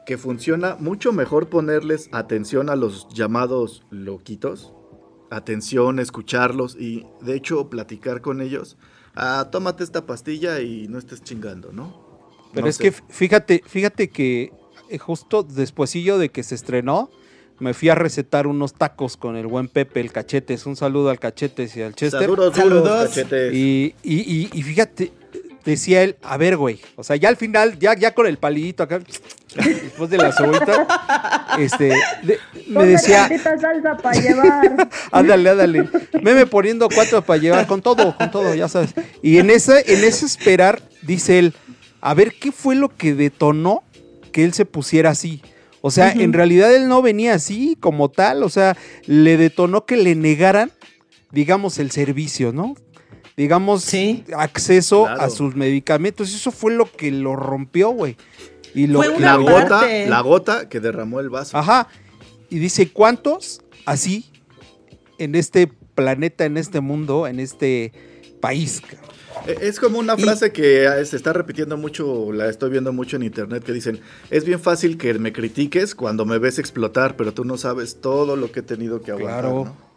[0.07, 4.73] que funciona mucho mejor ponerles atención a los llamados loquitos,
[5.31, 8.77] atención, escucharlos y de hecho platicar con ellos.
[9.14, 12.10] Ah, tómate esta pastilla y no estés chingando, ¿no?
[12.52, 12.84] Pero No es sé.
[12.84, 14.52] que fíjate, fíjate que
[14.88, 17.10] eh, justo despuesillo de que se estrenó,
[17.58, 20.64] me fui a recetar unos tacos con el buen Pepe, el Cachetes.
[20.66, 22.20] Un saludo al Cachetes y al Chester.
[22.22, 23.08] Saludos, Saludos.
[23.10, 23.52] cachetes.
[23.54, 25.12] Y, y, y- y fíjate,
[25.64, 26.80] decía él, a ver, güey.
[26.96, 28.98] O sea, ya al final, ya, ya con el palillito acá,
[29.54, 34.88] después de la cebollita, este, de- me decía, salsa para llevar.
[35.12, 35.88] ándale, ándale.
[36.22, 38.94] Meme poniendo cuatro para llevar con todo, con todo, ya sabes.
[39.22, 41.54] Y en ese, en ese esperar, dice él,
[42.00, 43.82] a ver qué fue lo que detonó
[44.32, 45.42] que él se pusiera así.
[45.82, 49.96] O sea, en realidad él no venía así como tal, o sea, le detonó que
[49.96, 50.70] le negaran,
[51.32, 52.74] digamos, el servicio, ¿no?
[53.36, 54.24] Digamos, Sí.
[54.36, 55.22] acceso Claro.
[55.22, 56.34] a sus medicamentos.
[56.34, 58.16] Eso fue lo que lo rompió, güey.
[58.74, 59.62] Y lo, Fue una la parte-
[60.04, 61.56] gota, la gota que derramó el vaso.
[61.56, 61.88] Ajá.
[62.50, 64.30] Y dice, ¿cuántos así
[65.18, 67.92] en este planeta, en este mundo, en este
[68.40, 68.80] país?
[68.82, 69.10] cabrón?
[69.46, 72.92] Eh, Es como una Y- frase que eh, se está repitiendo mucho, la estoy viendo
[72.92, 74.00] mucho en internet, que dicen,
[74.31, 78.37] es bien fácil que me critiques cuando me ves explotar, pero tú no sabes todo
[78.37, 79.40] lo que he tenido que aguantar.
[79.42, 79.64] Claro.
[79.64, 79.90] ¿no?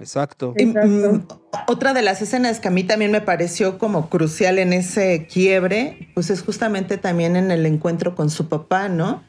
[0.00, 0.54] Exacto.
[0.58, 1.20] Mm,
[1.68, 6.08] otra de las escenas que a mí también me pareció como crucial en ese quiebre,
[6.14, 9.22] pues es justamente también en el encuentro con su papá, ¿no?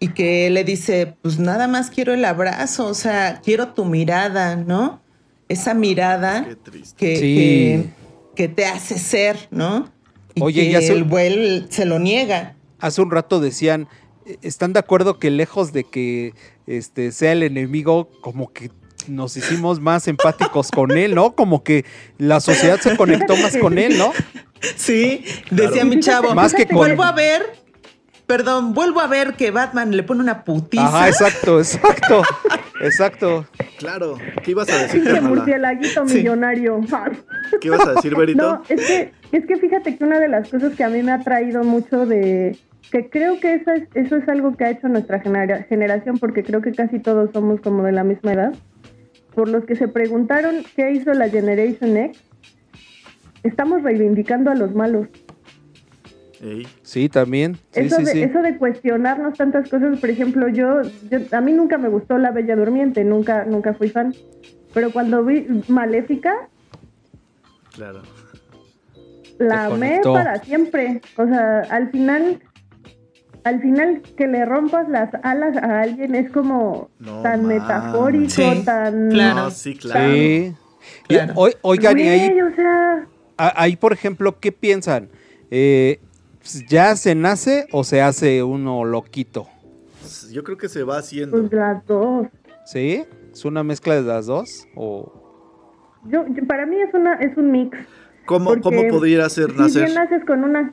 [0.00, 3.84] Y que él le dice, pues nada más quiero el abrazo, o sea, quiero tu
[3.84, 5.00] mirada, ¿no?
[5.48, 6.96] Esa mirada Qué triste.
[6.96, 7.20] que, Sí.
[7.34, 7.90] que,
[8.40, 9.90] que te hace ser, ¿no?
[10.34, 12.56] Y Oye, que ya se- el güey se lo niega.
[12.78, 13.86] Hace un rato decían,
[14.24, 16.32] eh, ¿están de acuerdo que lejos de que
[16.66, 18.70] este, sea el enemigo, como que
[19.08, 21.34] nos hicimos más empáticos con él, ¿no?
[21.34, 21.84] Como que
[22.16, 24.10] la sociedad se conectó más con él, ¿no?
[24.74, 25.86] Sí, decía Claro.
[25.86, 26.34] mi chavo.
[26.34, 27.59] Más que con- Vuelvo a ver,
[28.30, 30.86] perdón, vuelvo a ver que Batman le pone una putiza.
[30.86, 32.22] Ajá, exacto, exacto,
[32.80, 33.44] exacto.
[33.76, 34.18] Claro.
[34.44, 35.28] ¿Qué ibas a decir, carnala?
[35.28, 36.18] murcielaguito Sí.
[36.18, 36.80] millonario.
[37.60, 38.42] ¿Qué ibas a decir, Berito?
[38.42, 41.10] No, es que, es que fíjate que una de las cosas que a mí me
[41.10, 42.56] ha traído mucho de
[42.92, 46.44] que creo que eso es, eso es algo que ha hecho nuestra genera- generación, porque
[46.44, 48.52] creo que casi todos somos como de la misma edad,
[49.34, 52.20] por los que se preguntaron qué hizo la Generation X,
[53.42, 55.08] estamos reivindicando a los malos.
[56.40, 57.56] Ey, Sí, también.
[57.72, 58.22] Sí, eso, sí, de, sí.
[58.22, 62.30] eso de cuestionarnos tantas cosas, por ejemplo, yo, yo a mí nunca me gustó La
[62.30, 64.14] Bella Durmiente, nunca, nunca fui fan,
[64.72, 66.32] pero cuando vi Maléfica,
[67.74, 68.02] claro.
[69.38, 71.00] la amé para siempre.
[71.16, 72.40] O sea, al final,
[73.44, 77.60] al final que le rompas las alas a alguien es como No tan mames.
[77.60, 79.10] metafórico, Sí, tan...
[79.10, 79.34] claro.
[79.44, 80.10] No, sí, claro.
[80.10, 80.54] Sí.
[81.08, 81.34] Y, Claro.
[81.36, 85.08] oi- oigan, y ahí o sea, Ahí, por ejemplo, ¿qué piensan?
[85.50, 85.98] Eh,
[86.68, 89.46] ¿Ya se nace o se hace uno loquito?
[90.32, 91.38] Yo creo que se va haciendo.
[91.38, 92.26] pues las dos.
[92.66, 93.04] ¿Sí?
[93.32, 94.66] ¿Es una mezcla de las dos?
[94.74, 95.12] ¿O
[96.04, 97.76] Yo, yo- para mí es una es un mix.
[98.26, 99.84] ¿Cómo, ¿Cómo podría ser Si nacer?
[99.86, 100.72] bien naces con una...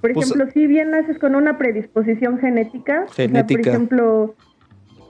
[0.00, 3.60] Por Pues- ejemplo, si bien naces con una predisposición genética, o sea, Genética.
[3.62, 4.34] por ejemplo,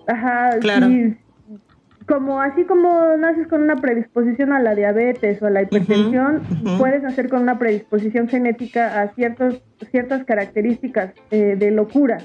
[0.06, 0.86] ajá, Claro.
[0.86, 1.16] si-
[2.06, 6.42] como así como naces con una predisposición a la diabetes o a la hipertensión,
[6.78, 12.18] puedes nacer con una predisposición genética a ciertos, ciertas características eh, de locura.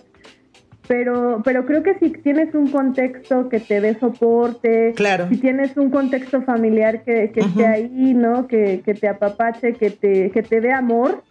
[0.88, 5.28] Pero, pero creo que si tienes un contexto que te dé soporte, Claro.
[5.30, 8.48] si tienes un contexto familiar que, que esté ahí, ¿no?
[8.48, 11.24] Que, que te apapache, que te, que te dé amor,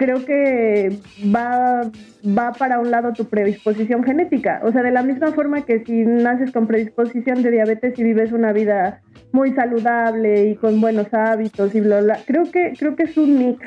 [0.00, 1.82] creo que va,
[2.26, 4.62] va para un lado tu predisposición genética.
[4.64, 8.32] O sea, de la misma forma que si naces con predisposición de diabetes y vives
[8.32, 13.02] una vida muy saludable y con buenos hábitos y bla, bla, creo que, creo que
[13.02, 13.62] es un mix.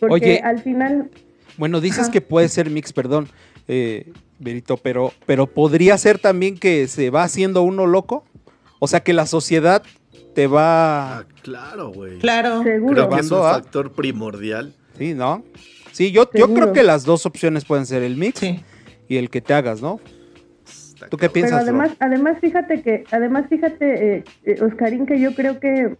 [0.00, 0.40] Porque Oye.
[0.42, 1.08] al final,
[1.56, 2.10] Bueno, dices Ajá.
[2.10, 3.28] que puede ser mix, perdón,
[3.68, 8.24] eh, Berito, pero, pero podría ser también que se va haciendo uno loco.
[8.80, 9.84] O sea, que la sociedad
[10.34, 11.18] te va...
[11.18, 12.18] Ah, claro, güey.
[12.18, 12.64] Claro.
[12.64, 12.94] seguro.
[12.94, 14.74] Creo que es un factor primordial.
[15.00, 15.42] Sí, ¿no?
[15.92, 18.60] Sí, yo, yo creo que las dos opciones pueden ser el mix Sí.
[19.08, 19.98] y el que te hagas, ¿no?
[21.08, 21.68] ¿Tú qué Pero piensas, Flor?
[21.70, 25.96] además, además fíjate que, además fíjate, eh, eh, Oscarín, que yo creo que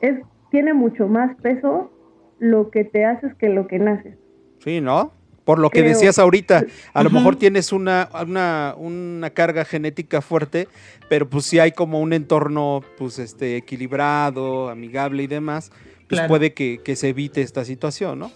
[0.00, 0.20] es
[0.52, 1.90] tiene mucho más peso
[2.38, 4.14] lo que te haces que lo que naces.
[4.62, 5.12] Sí, ¿no?
[5.44, 5.90] Por lo que Creo.
[5.94, 10.68] decías ahorita, a lo mejor tienes una, una, una carga genética fuerte,
[11.08, 15.72] pero pues si hay como un entorno pues este equilibrado, amigable y demás,
[16.08, 16.28] pues Claro.
[16.28, 18.30] puede que, que se evite esta situación, ¿no?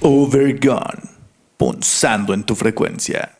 [0.00, 1.02] Overgone.
[1.56, 3.30] Punzando en tu frecuencia.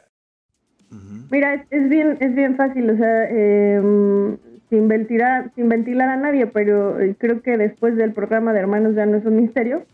[1.30, 3.80] Mira, es, es bien, es bien fácil, o sea, eh,
[4.70, 8.94] sin ventilar, sin ventilar a nadie, pero eh, creo que después del programa de Hermanos
[8.94, 9.84] ya no es un misterio,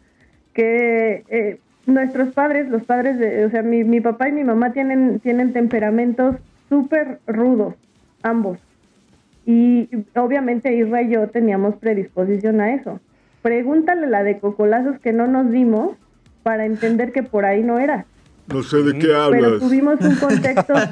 [0.54, 4.72] que eh, nuestros padres, los padres de, o sea, mi, mi papá y mi mamá
[4.72, 6.36] tienen, tienen temperamentos
[6.68, 7.74] súper rudos,
[8.22, 8.58] ambos.
[9.46, 13.00] Y obviamente Isra y yo teníamos predisposición a eso.
[13.42, 15.96] Pregúntale la de cocolazos que no nos dimos
[16.42, 18.06] para entender que por ahí no era.
[18.46, 20.74] No sé de qué Pero tuvimos un contexto.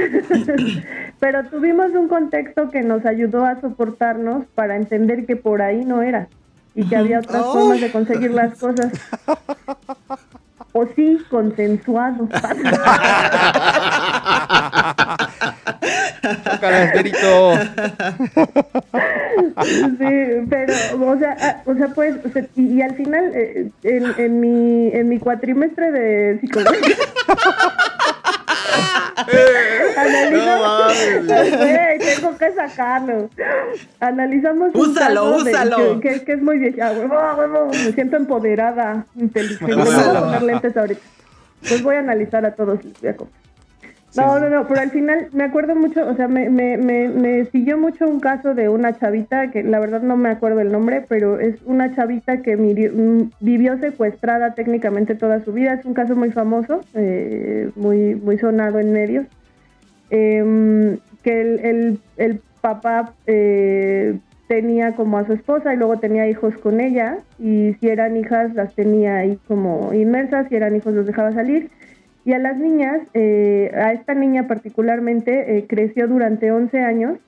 [1.20, 6.02] pero tuvimos un contexto que nos ayudó a soportarnos para entender que por ahí no
[6.02, 6.28] era.
[6.74, 8.92] Y que había otras formas de conseguir las cosas.
[10.72, 12.28] O sí, consensuado.
[16.44, 17.54] Tócala, Esterito.
[19.64, 20.72] Sí, pero,
[21.06, 24.40] o sea, ah, o sea pues, o sea, y, y al final, eh, en, en
[24.40, 26.96] mi, en mi cuatrimestre de psicología,
[29.96, 30.94] analizamos,
[31.58, 33.30] Güey, tengo que sacarlo.
[34.00, 36.00] Analizamos Úsalo, úsalo.
[36.00, 39.94] que, que- que es muy vieja, Ah, huevo, huevo, me siento empoderada, inteligente, me voy
[39.94, 41.00] a poner lentes ahorita.
[41.68, 43.14] Pues voy a analizar a todos, voy a.
[44.16, 47.44] No, no, no, pero al final me acuerdo mucho, o sea, me, me, me, me
[47.46, 51.04] siguió mucho un caso de una chavita, que la verdad no me acuerdo el nombre,
[51.08, 55.74] pero es una chavita que mm, vivió secuestrada técnicamente toda su vida.
[55.74, 59.26] Es un caso muy famoso, eh, muy, muy sonado en medios.
[60.10, 64.18] Em, que el, el, el papá eh,
[64.48, 68.52] tenía como a su esposa y luego tenía hijos con ella y si eran hijas
[68.54, 71.70] las tenía ahí como inmersas, si eran hijos los dejaba salir.
[72.24, 77.18] Y a las niñas, eh, a esta niña particularmente, eh, creció durante 11 años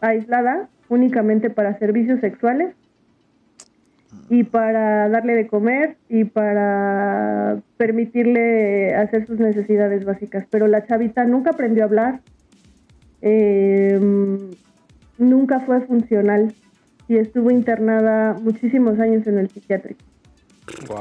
[0.00, 2.74] aislada únicamente para servicios sexuales
[4.28, 10.46] y para darle de comer y para permitirle hacer sus necesidades básicas.
[10.50, 12.20] Pero la chavita nunca aprendió a hablar,
[13.22, 13.98] eh,
[15.18, 16.54] nunca fue funcional
[17.08, 20.00] y estuvo internada muchísimos años en el psiquiátrico.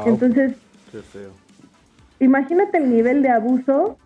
[0.06, 0.54] Entonces,
[0.92, 1.45] Qué feo.
[2.26, 3.98] Imagínate el nivel de abuso.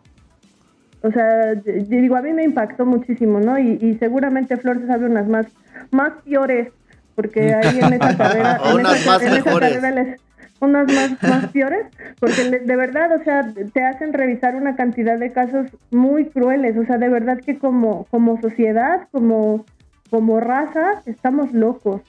[1.01, 3.58] O sea, yo digo, a mí me impactó muchísimo, ¿no?
[3.58, 5.47] Y, y seguramente Flor se sabe unas más,
[5.91, 6.69] más peores,
[7.15, 10.19] porque ahí en esa carrera, en Unas esa, más en esa carrera les,
[10.60, 11.86] unas más, más peores,
[12.19, 16.75] porque le- de verdad, o sea, te hacen revisar una cantidad de casos muy crueles,
[16.77, 19.65] o sea, de verdad que como, como sociedad, como,
[20.10, 22.01] como raza, estamos locos.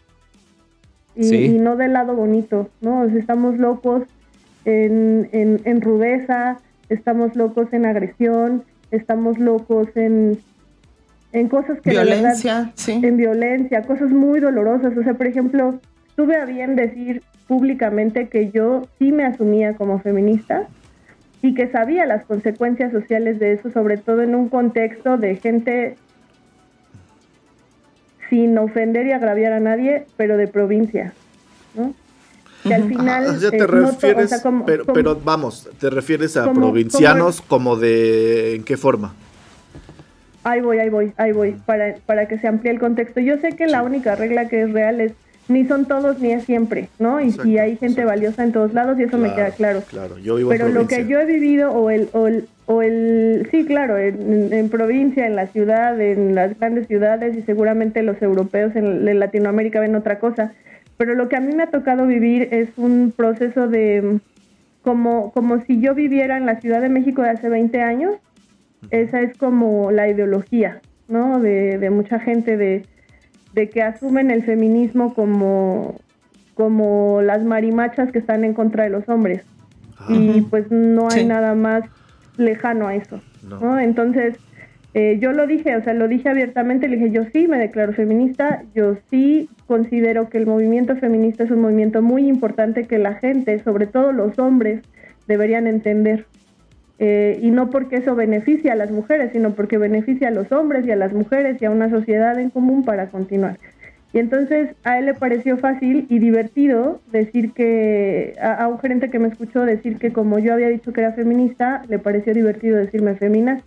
[1.14, 1.36] Y, Sí.
[1.44, 3.02] y no del lado bonito, ¿no?
[3.02, 4.02] O sea, estamos locos
[4.64, 10.38] en, en, en rudeza, estamos locos en agresión, estamos locos en,
[11.32, 13.00] en cosas que verdad- Violencia, sí.
[13.02, 14.96] en violencia, cosas muy dolorosas.
[14.96, 15.80] O sea, por ejemplo,
[16.16, 20.68] tuve a bien decir públicamente que yo sí me asumía como feminista
[21.42, 25.96] y que sabía las consecuencias sociales de eso, sobre todo en un contexto de gente
[28.28, 31.12] sin ofender y agraviar a nadie, pero de provincia,
[31.74, 31.94] ¿no?
[32.62, 33.26] Que al final...
[33.28, 35.88] Ah, ya te eh, no to- o refieres, sea, como- pero, como- pero vamos, te
[35.90, 39.14] refieres a como- provincianos como de en qué forma.
[40.42, 43.20] Ahí voy, ahí voy, ahí voy, para, para que se amplíe el contexto.
[43.20, 45.12] Yo sé que la única regla que es real es
[45.48, 47.20] ni son todos ni es siempre, ¿no?
[47.20, 48.08] Y, Exacto, y hay gente exacto.
[48.08, 49.82] valiosa en todos lados y eso me queda claro.
[49.88, 52.82] Claro, yo vivo Pero en lo que yo he vivido, o el, o el, o
[52.82, 58.22] el sí, claro, en provincia, en la ciudad, en las grandes ciudades y seguramente los
[58.22, 60.52] europeos en, en Latinoamérica ven otra cosa.
[61.00, 64.18] Pero lo que a mí me ha tocado vivir es un proceso de
[64.82, 68.16] como, como si yo viviera en la Ciudad de México de hace 20 años.
[68.90, 71.40] Esa es como la ideología, ¿no?
[71.40, 72.84] De, de mucha gente de,
[73.54, 75.94] de que asumen el feminismo como,
[76.52, 79.40] como las marimachas que están en contra de los hombres
[80.10, 81.24] y pues no hay Sí.
[81.26, 81.82] nada más
[82.36, 83.58] lejano a eso, No.
[83.58, 83.78] ¿no?
[83.80, 84.34] Entonces,
[84.92, 87.94] eh, yo lo dije, o sea, lo dije abiertamente, le dije, yo sí me declaro
[87.94, 93.14] feminista, yo sí considero que el movimiento feminista es un movimiento muy importante que la
[93.14, 94.82] gente, sobre todo los hombres,
[95.28, 96.26] deberían entender.
[96.98, 100.84] Eh, y no porque eso beneficia a las mujeres, sino porque beneficia a los hombres
[100.84, 103.58] y a las mujeres y a una sociedad en común para continuar.
[104.12, 109.08] Y entonces a él le pareció fácil y divertido decir que, a, a, un gerente
[109.08, 112.76] que me escuchó decir que como yo había dicho que era feminista, le pareció divertido
[112.76, 113.62] decirme feminaz.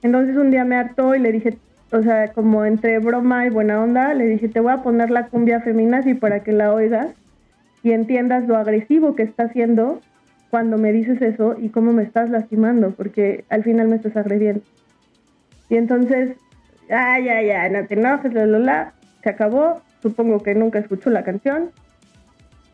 [0.00, 1.58] Entonces un día me hartó y le dije,
[1.90, 5.28] o sea, como entre broma y buena onda, le dije, te voy a poner la
[5.28, 7.08] cumbia feminazi para que la oigas
[7.82, 10.00] y entiendas lo agresivo que está haciendo
[10.50, 14.62] cuando me dices eso y cómo me estás lastimando, porque al final me estás agrediendo.
[15.70, 16.36] Y entonces,
[16.90, 19.80] ay, ya, ya, no te enojes, la, la, la, se acabó.
[20.00, 21.70] Supongo que nunca escuchó la canción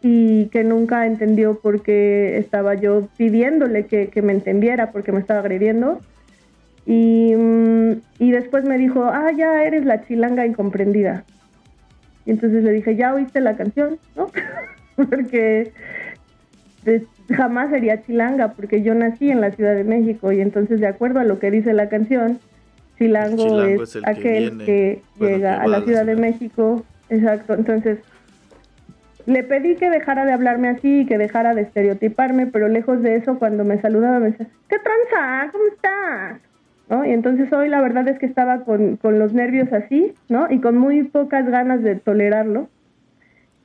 [0.03, 5.21] y que nunca entendió por qué estaba yo pidiéndole que, que me entendiera porque me
[5.21, 6.01] estaba agrediendo.
[6.87, 7.33] Y,
[8.19, 11.25] y, después me dijo, ah, ya eres la chilanga incomprendida.
[12.27, 13.99] Y entonces le dije, ¿ya oíste la canción?
[14.17, 14.31] ¿No?
[14.97, 15.73] porque
[17.31, 21.21] jamás sería chilanga, porque yo nací en la Ciudad de México y entonces de acuerdo
[21.21, 22.39] a lo que dice la canción,
[22.99, 26.85] chilango, chilango es, es aquel que, que bueno, llega que a la Ciudad de México.
[27.09, 27.99] Exacto, entonces
[29.27, 33.17] le pedí que dejara de hablarme así y que dejara de estereotiparme, pero lejos de
[33.17, 35.51] eso, cuando me saludaba me decía, ¿qué tranza?
[35.51, 36.41] ¿Cómo estás?
[36.91, 37.05] ¿No?
[37.07, 40.51] Y entonces hoy la verdad es que estaba con, con los nervios así, ¿no?
[40.51, 42.69] Y con muy pocas ganas de tolerarlo.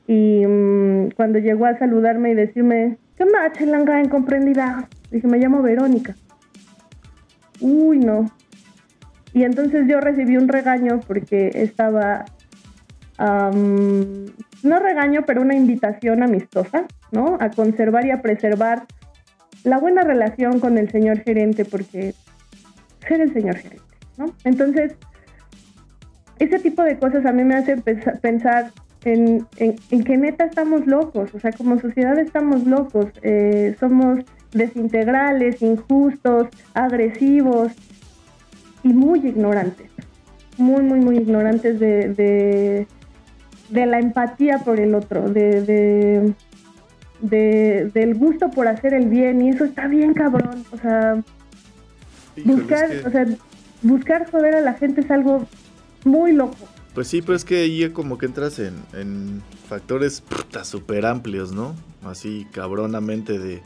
[0.08, 4.88] Y um, cuando llegó a saludarme y decirme, ¿qué onda, chelanga incomprendida?
[5.12, 6.16] Dije, me llamo Verónica.
[7.60, 8.32] Uy, no.
[9.34, 12.26] Y entonces yo recibí un regaño porque estaba,
[13.20, 14.26] um,
[14.64, 17.38] no regaño, pero una invitación amistosa, ¿no?
[17.40, 18.86] A conservar y a preservar
[19.64, 22.16] la buena relación con el señor gerente, porque
[23.10, 23.84] ser el señor gerente,
[24.18, 24.34] ¿no?
[24.45, 24.95] Entonces,
[26.39, 27.76] ese tipo de cosas a mí me hace
[28.22, 28.72] pensar
[29.03, 34.20] en, en, en, que neta estamos locos, o sea, como sociedad estamos locos, eh, somos
[34.51, 37.72] desintegrales, injustos, agresivos
[38.84, 39.89] y muy ignorantes,
[40.57, 42.88] muy, muy, muy ignorantes de, de,
[43.70, 46.34] de la empatía por el otro, de, de,
[47.22, 51.22] de, del gusto por hacer el bien, y eso está bien cabrón, o sea,
[52.42, 53.08] Híjole, buscar, es que...
[53.08, 53.26] o sea,
[53.82, 55.48] buscar joder a la gente es algo
[56.04, 56.68] muy loco.
[56.94, 60.24] Pues sí, pero es que ahí como que entras en, en factores
[60.64, 61.76] súper amplios, ¿no?
[62.04, 63.62] Así cabronamente de,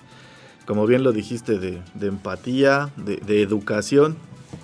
[0.65, 4.17] como bien lo dijiste, de, de empatía, de, de, educación,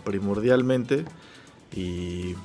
[0.03, 1.05] primordialmente.
[1.73, 2.35] Y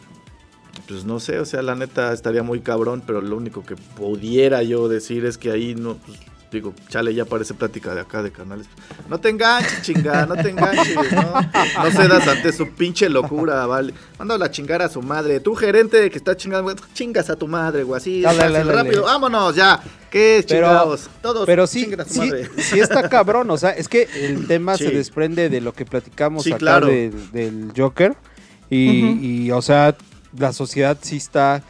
[0.87, 4.63] pues no sé, o sea, la neta estaría muy cabrón, pero lo único que pudiera
[4.63, 6.19] yo decir es que ahí no, pues,
[6.55, 8.67] digo, chale, ya parece plática de acá de canales.
[9.09, 11.41] No te enganches, chingada, no te enganches, ¿no?
[11.83, 13.93] No cedas ante su pinche locura, ¿vale?
[14.19, 15.41] Mándalo a chingar a su madre.
[15.41, 19.03] Tu gerente que está chingando, chingas a tu madre, güey, así, dale, dale, dale, rápido,
[19.05, 19.81] vámonos, ya.
[20.11, 21.11] ¿Qué es chingados?
[21.21, 24.85] Todos pero sí, sí, sí, está cabrón, o sea, es que el tema sí.
[24.85, 26.87] se desprende de lo que platicamos sí, acá claro.
[26.87, 28.15] de, del Joker.
[28.71, 29.23] Y, uh -huh.
[29.23, 29.97] y, o sea,
[30.39, 31.63] la sociedad sí está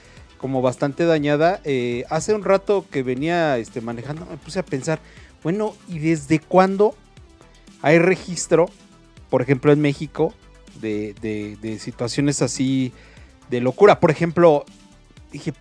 [0.45, 1.62] como bastante dañada.
[1.64, 5.01] Eh, hace un rato que venía este, manejando, me puse a pensar,
[5.42, 6.95] bueno, ¿y desde cuándo
[7.80, 8.68] hay registro,
[9.30, 10.34] por ejemplo, en México,
[10.82, 12.92] de, de, de situaciones así
[13.49, 14.01] de locura?
[14.01, 14.66] Por ejemplo,
[15.32, 15.55] dije,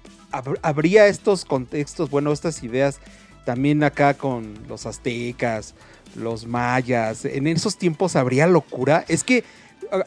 [0.61, 2.99] ¿habría estos contextos, bueno, estas ideas
[3.45, 5.75] también acá con los aztecas,
[6.13, 7.23] los mayas?
[7.23, 9.05] ¿En esos tiempos habría locura?
[9.07, 9.45] Es que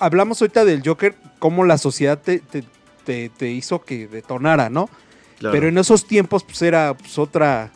[0.00, 2.62] hablamos ahorita del Joker, cómo la sociedad te, te,
[3.06, 4.90] te, te hizo que detonara, ¿no?
[5.38, 5.52] Claro.
[5.54, 7.72] Pero en esos tiempos pues era pues, otra,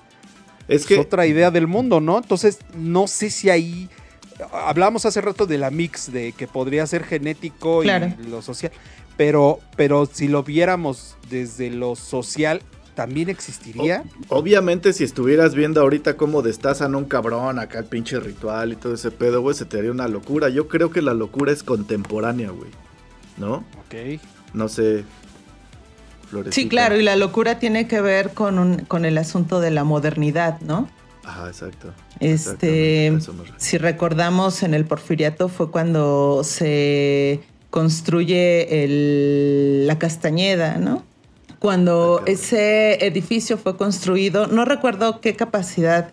[0.69, 0.97] es que...
[0.97, 2.19] Pues, otra idea del mundo, ¿no?
[2.19, 3.89] Entonces no sé si ahí...
[4.53, 8.15] Hablábamos hace rato de la mix, de que podría ser genético claro.
[8.23, 8.73] y lo social,
[9.19, 12.63] pero, pero si lo viéramos desde lo social,
[12.95, 14.03] ¿también existiría?
[14.29, 18.73] O, obviamente, si estuvieras viendo ahorita cómo destazan a un cabrón, acá el pinche ritual
[18.73, 20.49] y todo ese pedo, güey, se te haría una locura.
[20.49, 22.71] Yo creo que la locura es contemporánea, güey.
[23.37, 23.57] ¿No?
[23.57, 24.21] Ok.
[24.55, 25.05] No sé,
[26.31, 26.55] Florecita.
[26.55, 29.85] Sí, claro, y la locura tiene que ver con, un, con el asunto de la
[29.85, 30.89] modernidad, ¿no?
[31.25, 31.93] Ajá, exacto.
[32.21, 33.19] Este,
[33.57, 41.05] si recordamos en el Porfiriato fue cuando se construye el, la Castañeda, ¿no?
[41.59, 46.13] Cuando ese edificio fue construido, no recuerdo qué capacidad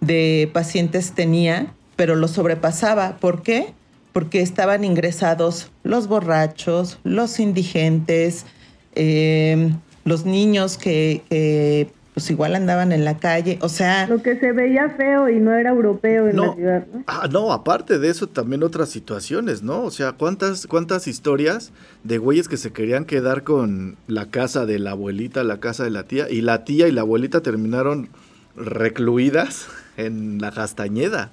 [0.00, 3.16] de pacientes tenía, pero lo sobrepasaba.
[3.18, 3.72] ¿Por qué?
[4.12, 8.46] Porque estaban ingresados los borrachos, los indigentes,
[8.94, 9.72] eh,
[10.04, 14.06] los niños que, que, pues igual andaban en la calle, o sea...
[14.06, 17.04] Lo que se veía feo y no era europeo en no, la ciudad, ¿no?
[17.08, 19.82] Ah, no, aparte de eso también otras situaciones, ¿no?
[19.82, 21.72] O sea, ¿cuántas, cuántas historias
[22.04, 25.90] de güeyes que se querían quedar con la casa de la abuelita, la casa de
[25.90, 28.08] la tía, y la tía y la abuelita terminaron
[28.54, 29.66] recluidas
[29.96, 31.32] en la castañeda,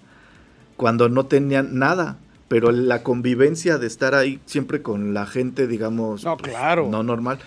[0.78, 2.18] cuando no tenían nada
[2.52, 6.89] pero la convivencia de estar ahí siempre con la gente, digamos, no, claro.
[6.91, 7.39] no normal,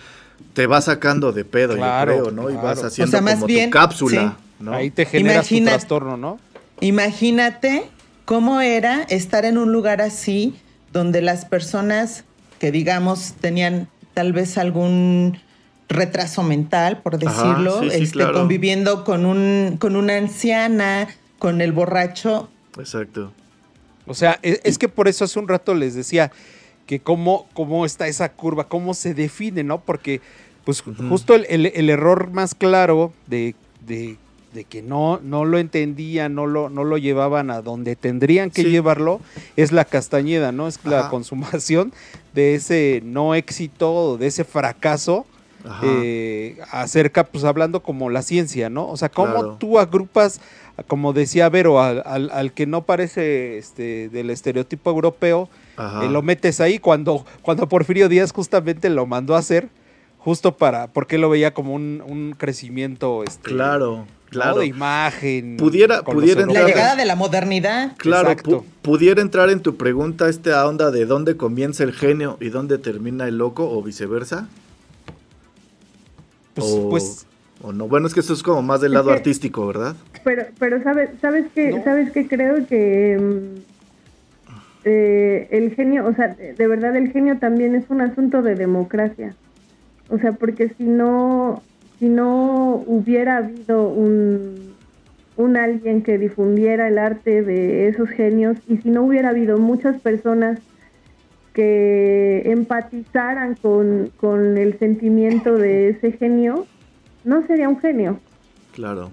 [0.55, 2.51] te va sacando de pedo, Claro, yo creo, ¿no?
[2.51, 4.73] Y vas O haciendo sea, más como bien, tu cápsula, ¿no?
[4.73, 6.39] Ahí te generas Imagina- tu trastorno, ¿no?
[6.81, 7.85] Imagínate
[8.25, 10.55] cómo era estar en un lugar así
[10.91, 12.25] donde las personas
[12.59, 15.39] que digamos tenían tal vez algún
[15.91, 18.33] retraso mental, por Ajá, decirlo, sí, sí, este, claro.
[18.39, 22.49] conviviendo con un con una anciana, con el borracho,
[22.79, 23.33] Exacto.
[24.07, 26.31] O sea, e- es, que por eso hace un rato les decía
[26.87, 29.81] que cómo, cómo está esa curva, cómo se define, ¿no?
[29.81, 30.21] Porque,
[30.65, 33.55] pues, justo el, el- el error más claro de,
[33.87, 34.17] de-
[34.53, 38.63] de que no, no lo entendían, no lo, no lo llevaban a donde tendrían que
[38.63, 38.71] Sí.
[38.71, 39.21] llevarlo,
[39.57, 40.69] es la castañeda, ¿no?
[40.69, 41.11] Es la Ajá.
[41.11, 41.93] consumación
[42.35, 45.27] de ese no éxito, de ese fracaso.
[45.83, 48.87] Eh, acerca, pues hablando como la ciencia, ¿no?
[48.89, 49.57] O sea, cómo Claro.
[49.59, 50.39] tú agrupas,
[50.89, 55.49] como decía Vero, al, al- al que no parece este, del estereotipo europeo,
[56.03, 59.69] eh, lo metes ahí cuando, cuando Porfirio Díaz justamente lo mandó a hacer,
[60.19, 64.59] justo para, porque lo veía como un, un crecimiento este, Claro, claro.
[64.61, 65.57] de imagen.
[65.59, 66.67] Pudiera- pudiera la Claro.
[66.67, 67.93] llegada de la modernidad.
[67.99, 72.49] Claro, pu- pudiera entrar en tu pregunta esta onda de dónde comienza el genio y
[72.49, 74.49] dónde termina el loco o viceversa.
[76.55, 77.27] Pues, o, pues,
[77.65, 77.89] o no.
[77.89, 79.97] Bueno, es que eso es como más del lado Es que- artístico, ¿verdad?
[80.23, 81.85] Pero, pero sabes, sabes que, No.
[81.85, 83.59] sabes que creo que mm,
[84.85, 89.35] eh, el genio, o sea, de verdad el genio también es un asunto de democracia.
[90.11, 91.63] O sea, porque si no,
[91.99, 94.75] si no hubiera habido un,
[95.39, 99.99] un alguien que difundiera el arte de esos genios y si no hubiera habido muchas
[100.03, 100.59] personas
[101.55, 106.67] que empatizaran con, con el sentimiento de ese genio,
[107.25, 108.19] no sería un genio
[108.75, 109.11] Claro.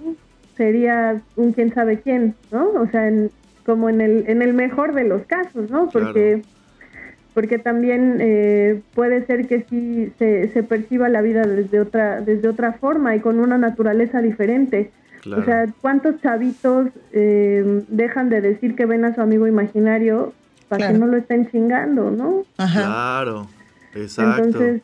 [0.57, 2.70] sería un quién sabe quién, ¿no?
[2.72, 3.32] O sea, en-
[3.66, 5.89] como en el, en el mejor de los casos, ¿no?
[5.89, 6.41] Porque,
[7.34, 12.47] porque también eh, puede ser que sí se, se perciba la vida desde otra, desde
[12.47, 14.91] otra forma y con una naturaleza diferente.
[15.22, 15.43] Claro.
[15.43, 20.34] O sea, ¿cuántos chavitos eh, dejan de decir que ven a su amigo imaginario
[20.68, 20.93] para Claro.
[20.93, 22.43] que no lo estén chingando, ¿no?
[22.57, 22.82] Ajá.
[22.82, 23.47] Claro.
[23.93, 24.43] Exacto.
[24.43, 24.82] Entonces,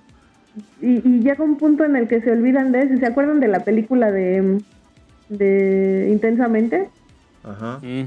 [0.81, 2.97] y, y llega un punto en el que se olvidan de eso.
[2.97, 4.59] ¿Se acuerdan de la película de,
[5.29, 6.89] de Intensamente?
[7.43, 7.79] Ajá.
[7.81, 8.03] mm,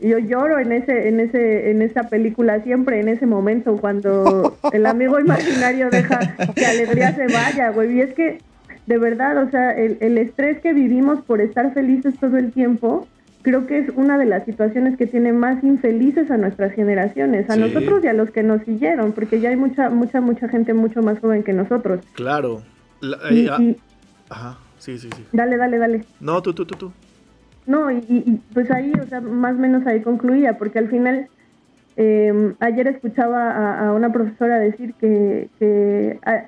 [0.00, 4.86] Yo lloro en ese, en ese, en esa película siempre, en ese momento, cuando el
[4.86, 6.18] amigo imaginario deja
[6.54, 7.96] que alegría se vaya, güey.
[7.98, 8.38] Y es que,
[8.86, 13.06] de verdad, o sea, el, el estrés que vivimos por estar felices todo el tiempo,
[13.42, 17.54] creo que es una de las situaciones que tiene más infelices a nuestras generaciones, a
[17.54, 17.60] Sí.
[17.60, 21.02] nosotros y a los que nos siguieron, porque ya hay mucha, mucha, mucha gente mucho
[21.02, 22.00] más joven que nosotros.
[22.14, 22.62] Claro.
[23.00, 23.76] La- Y, eh, ah, y-
[24.28, 24.58] Ajá.
[24.78, 25.24] Sí, sí, sí.
[25.32, 26.04] dale, dale, dale.
[26.20, 26.92] No, tú, tú, tú, tú.
[27.66, 30.88] No, y, y- y, pues ahí, o sea, más o menos ahí concluía, porque al
[30.88, 31.26] final,
[31.96, 36.46] eh, ayer escuchaba a, a una profesora decir que, que a-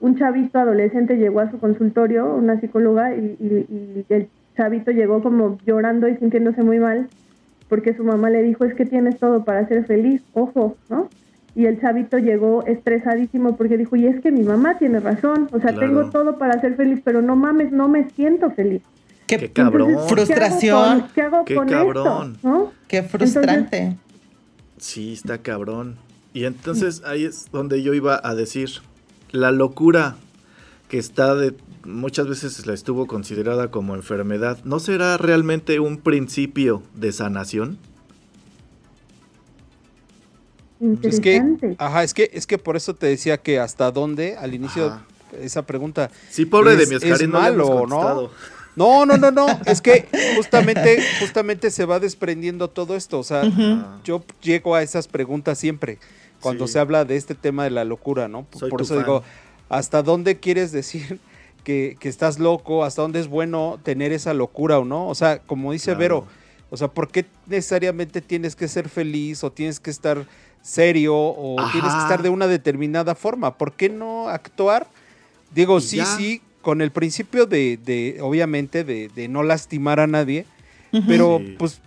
[0.00, 3.66] un chavito adolescente llegó a su consultorio, una psicóloga, y, y-
[4.08, 7.08] y el chavito llegó como llorando y sintiéndose muy mal,
[7.68, 11.08] porque su mamá le dijo, es que tienes todo para ser feliz, ojo, ¿no?
[11.56, 15.60] Y el chavito llegó estresadísimo porque dijo, y es que mi mamá tiene razón, o
[15.60, 15.80] sea, Claro.
[15.80, 18.82] tengo todo para ser feliz, pero no mames, no me siento feliz.
[19.26, 19.90] Qué, cabrón.
[19.90, 21.06] Entonces, Frustración.
[21.14, 22.32] ¿Qué hago con, Qué qué hago con cabrón.
[22.34, 22.48] esto?
[22.48, 22.72] ¿no?
[22.88, 23.96] qué frustrante.
[24.78, 25.96] Sí, está cabrón.
[26.34, 28.68] Y entonces ahí es donde yo iba a decir,
[29.30, 30.16] la locura
[30.88, 31.54] que está de
[31.84, 37.78] muchas veces la estuvo considerada como enfermedad, ¿no será realmente un principio de sanación?
[41.02, 41.76] es que, Interesante.
[41.78, 45.04] ajá, es que, es que por eso te decía que hasta dónde, al inicio, Ajá.
[45.40, 48.30] esa pregunta, Sí, pobre Es- de mi es Oscarín, no le hemos malo, ¿no?
[48.76, 49.46] No, no, no, no.
[49.66, 53.20] Es que justamente, justamente se va desprendiendo todo esto.
[53.20, 53.44] O sea,
[54.04, 55.98] yo llego a esas preguntas siempre
[56.40, 56.72] cuando Sí.
[56.74, 58.42] se habla de este tema de la locura, ¿no?
[58.44, 59.04] Por, Soy por tu eso fan.
[59.04, 59.22] digo,
[59.68, 61.20] ¿hasta dónde quieres decir
[61.64, 62.84] que, que estás loco?
[62.84, 65.08] ¿Hasta dónde es bueno tener esa locura o no?
[65.08, 65.98] O sea, como dice Claro.
[65.98, 66.26] Vero,
[66.70, 70.26] o sea, ¿por qué necesariamente tienes que ser feliz o tienes que estar
[70.62, 73.56] serio o tienes que estar de una determinada forma?
[73.58, 74.86] ¿Por qué no actuar?
[75.54, 76.06] Digo, sí, ya.
[76.06, 80.46] sí, con el principio de, de obviamente, de, de no lastimar a nadie,
[81.06, 81.54] pero Sí.
[81.58, 81.80] pues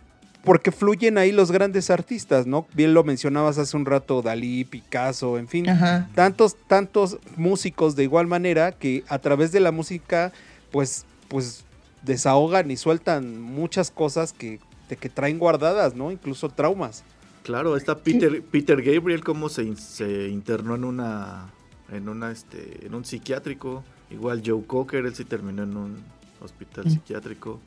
[0.43, 2.67] porque fluyen ahí los grandes artistas, ¿no?
[2.73, 6.09] Bien lo mencionabas hace un rato, Dalí, Picasso, en fin, Ajá.
[6.15, 10.31] tantos, tantos músicos de igual manera que a través de la música,
[10.71, 11.65] pues, pues
[12.03, 16.11] desahogan y sueltan muchas cosas que, de que traen guardadas, ¿no?
[16.11, 17.03] Incluso traumas.
[17.43, 21.45] Claro, está Peter, Peter Gabriel, cómo se, in- se internó en una,
[21.91, 23.83] en una, este, en un psiquiátrico.
[24.11, 25.97] Igual Joe Cocker, él sí terminó en un
[26.41, 26.89] hospital Mm.
[26.91, 27.59] psiquiátrico.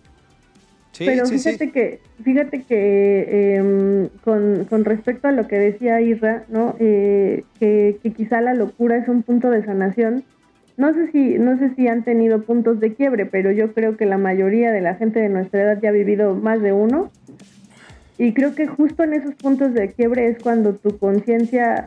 [0.92, 1.50] Sí, Pero sí, sí.
[1.50, 6.74] fíjate que, fíjate que em, con, con respecto a lo que decía Irra, ¿no?
[6.80, 10.24] Eh, que, que quizá la locura es un punto de sanación.
[10.76, 14.06] no sé si, no sé si han tenido puntos de quiebre, pero yo creo que
[14.06, 17.10] la mayoría de la gente de nuestra edad ya ha vivido más de uno.
[18.18, 21.86] Y creo que justo en esos puntos de quiebre es cuando tu conciencia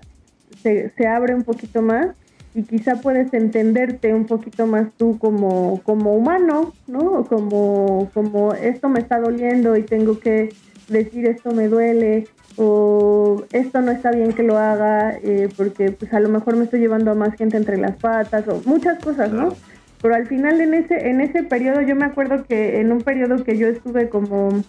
[0.62, 2.08] se, se abre un poquito más
[2.56, 7.26] y quizá puedes entenderte un poquito más tú como, como humano, ¿no?
[7.26, 10.54] Como, como esto me está doliendo y tengo que
[10.88, 12.28] decir esto me duele
[12.58, 16.66] o esto no está bien que lo haga eh, porque pues a lo mejor me
[16.66, 19.56] estoy llevando a más gente entre las patas o muchas cosas, ¿no?
[20.02, 23.44] Pero al final en ese, en ese periodo yo me acuerdo que en un periodo
[23.44, 24.62] que yo estuve como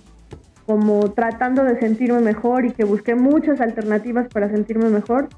[0.66, 5.28] como tratando de sentirme mejor y que busqué muchas alternativas para sentirme mejor,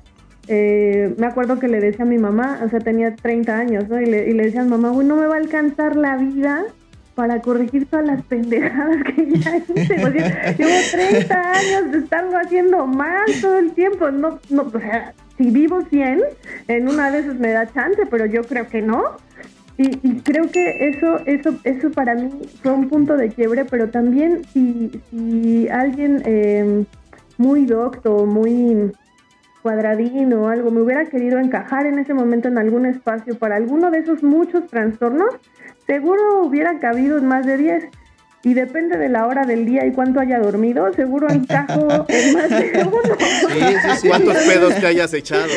[0.48, 4.00] eh, me acuerdo que le decía a mi mamá, o sea, tenía 30 años, ¿no?
[4.00, 6.64] Y le, y le decía mamá, güey, no me va a alcanzar la vida
[7.16, 10.06] para corregir todas las pendejadas que ya hice.
[10.06, 14.10] O sea, llevo 30 años de estarlo haciendo mal todo el tiempo.
[14.10, 16.22] No, no, o sea, si vivo 100,
[16.68, 19.02] en una de esas me da chance, pero yo creo que no.
[19.78, 22.30] Y, y creo que eso, eso, eso para mí
[22.62, 26.84] fue un punto de quiebre, pero también si, si alguien eh,
[27.36, 28.92] muy docto, muy
[29.70, 33.90] cuadradín o algo me hubiera querido encajar en ese momento en algún espacio para alguno
[33.90, 35.34] de esos muchos trastornos,
[35.88, 37.84] seguro hubiera cabido en más de 10.
[38.44, 42.48] Y depende de la hora del día y cuánto haya dormido, seguro encajo en más
[42.48, 43.16] de uno.
[43.18, 44.08] Sí, sí, sí.
[44.08, 45.48] ¿Cuántos pedos que hayas echado?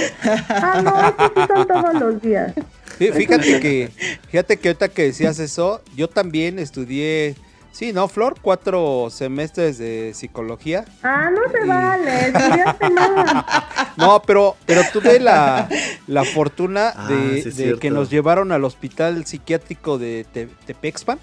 [0.49, 2.51] Ah, no, sí son todos los días.
[2.97, 3.89] Fí- Fíjate que,
[4.31, 7.35] fíjate que ahorita que decías eso, yo también estudié,
[7.71, 8.35] sí, ¿no, Flor?
[8.41, 10.85] Cuatro semestres de psicología.
[11.03, 12.31] Ah, no se Y- vale,
[12.93, 13.93] nada.
[13.97, 15.67] No, pero, pero tuve la,
[16.07, 21.19] la fortuna Ah, de, sí que nos llevaron al hospital psiquiátrico de Te- Tepexpan.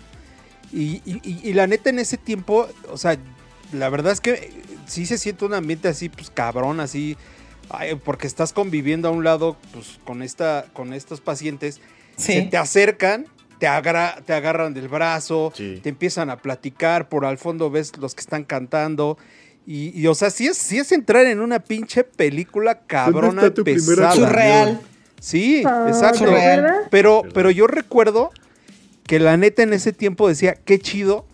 [0.72, 3.16] Y, y- y- y la neta en ese tiempo, o sea,
[3.72, 4.53] la verdad es que
[4.86, 7.16] sí se siente un ambiente así, pues cabrón, así,
[7.70, 11.80] ay, porque estás conviviendo a un lado, pues con esta, con estos pacientes,
[12.16, 12.49] se Sí.
[12.51, 13.26] te acercan,
[13.59, 15.81] te, agra- te agarran del brazo, Sí.
[15.83, 19.19] te empiezan a platicar, por al fondo ves los que están cantando.
[19.67, 23.55] Y, y, o sea, sí es, sí es entrar en una pinche película cabrona está
[23.55, 24.15] tu primera pesada.
[24.15, 24.81] Surreal.
[25.21, 26.27] Sí, Ah, exacto.
[26.91, 28.31] Pero, pero yo recuerdo
[29.07, 31.27] que la neta en ese tiempo decía, qué chido,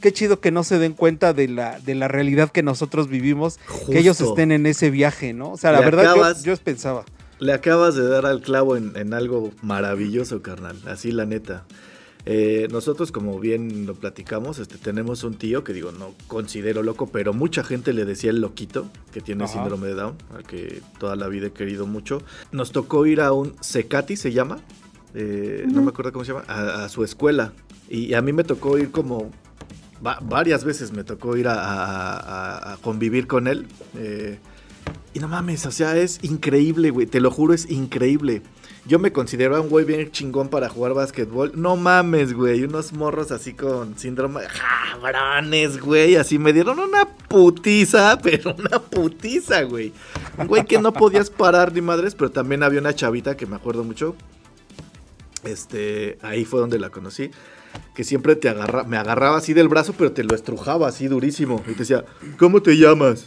[0.00, 3.58] qué chido que no se den cuenta de la, de la realidad que nosotros vivimos,
[3.90, 5.50] que ellos estén en ese viaje, ¿no?
[5.52, 7.04] O sea, la Le verdad yo, yo pensaba.
[7.40, 10.76] Le acabas de dar al clavo en, en algo maravilloso, carnal.
[10.86, 11.64] Así la neta.
[12.26, 17.06] Eh, nosotros, como bien lo platicamos, este, tenemos un tío que digo, no considero loco,
[17.06, 19.54] pero mucha gente le decía el loquito, que tiene Ajá.
[19.54, 22.22] síndrome de Down, al que toda la vida he querido mucho.
[22.52, 24.58] Nos tocó ir a un Secati, se llama,
[25.14, 27.54] eh, no me acuerdo cómo se llama, a, a su escuela.
[27.88, 29.30] Y a mí me tocó ir como
[30.06, 33.66] va- varias veces, me tocó ir a, a- a- a convivir con él.
[33.96, 34.38] eh,
[35.12, 37.06] y no mames, o sea, es increíble, güey.
[37.06, 38.42] Te lo juro, es increíble.
[38.86, 41.52] Yo me consideraba un güey bien chingón para jugar básquetbol.
[41.54, 42.62] No mames, güey.
[42.62, 46.16] Unos morros así con síndrome de cabrones, güey.
[46.16, 49.92] Así me dieron una putiza, pero una putiza, güey.
[50.38, 53.56] Un güey que no podías parar ni madres, pero también había una chavita que me
[53.56, 54.14] acuerdo mucho.
[55.44, 57.30] Este, ahí fue donde la conocí.
[57.94, 61.62] Que siempre te agarra, me agarraba así del brazo, pero te lo estrujaba así durísimo.
[61.66, 62.04] Y te decía,
[62.38, 63.26] ¿cómo te llamas?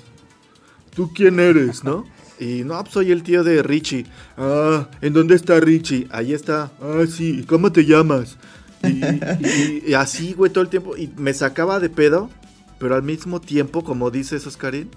[0.95, 2.05] ¿Tú quién eres, no?
[2.39, 4.05] Y no, pues soy el tío de Richie.
[4.37, 6.07] Ah, ¿en dónde está Richie?
[6.11, 6.71] Ahí está.
[6.81, 8.37] Ah, sí, ¿y cómo te llamas?
[8.83, 10.97] Y, y- y así, güey, todo el tiempo.
[10.97, 12.29] Y me sacaba de pedo,
[12.79, 14.89] pero al mismo tiempo, como dices, Oscarín,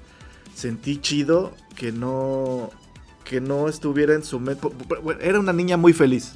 [0.55, 2.71] sentí chido que no,
[3.25, 4.67] que no estuviera en su mente.
[5.21, 6.33] Era una niña muy feliz.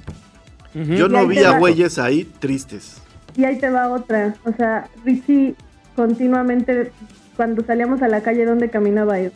[0.74, 2.98] Yo no vi a güeyes ahí tristes.
[3.36, 4.36] Y ahí te va otra.
[4.44, 5.56] O sea, Richie
[5.96, 6.92] continuamente,
[7.40, 9.32] cuando salíamos a la calle, ¿dónde caminaba Eva?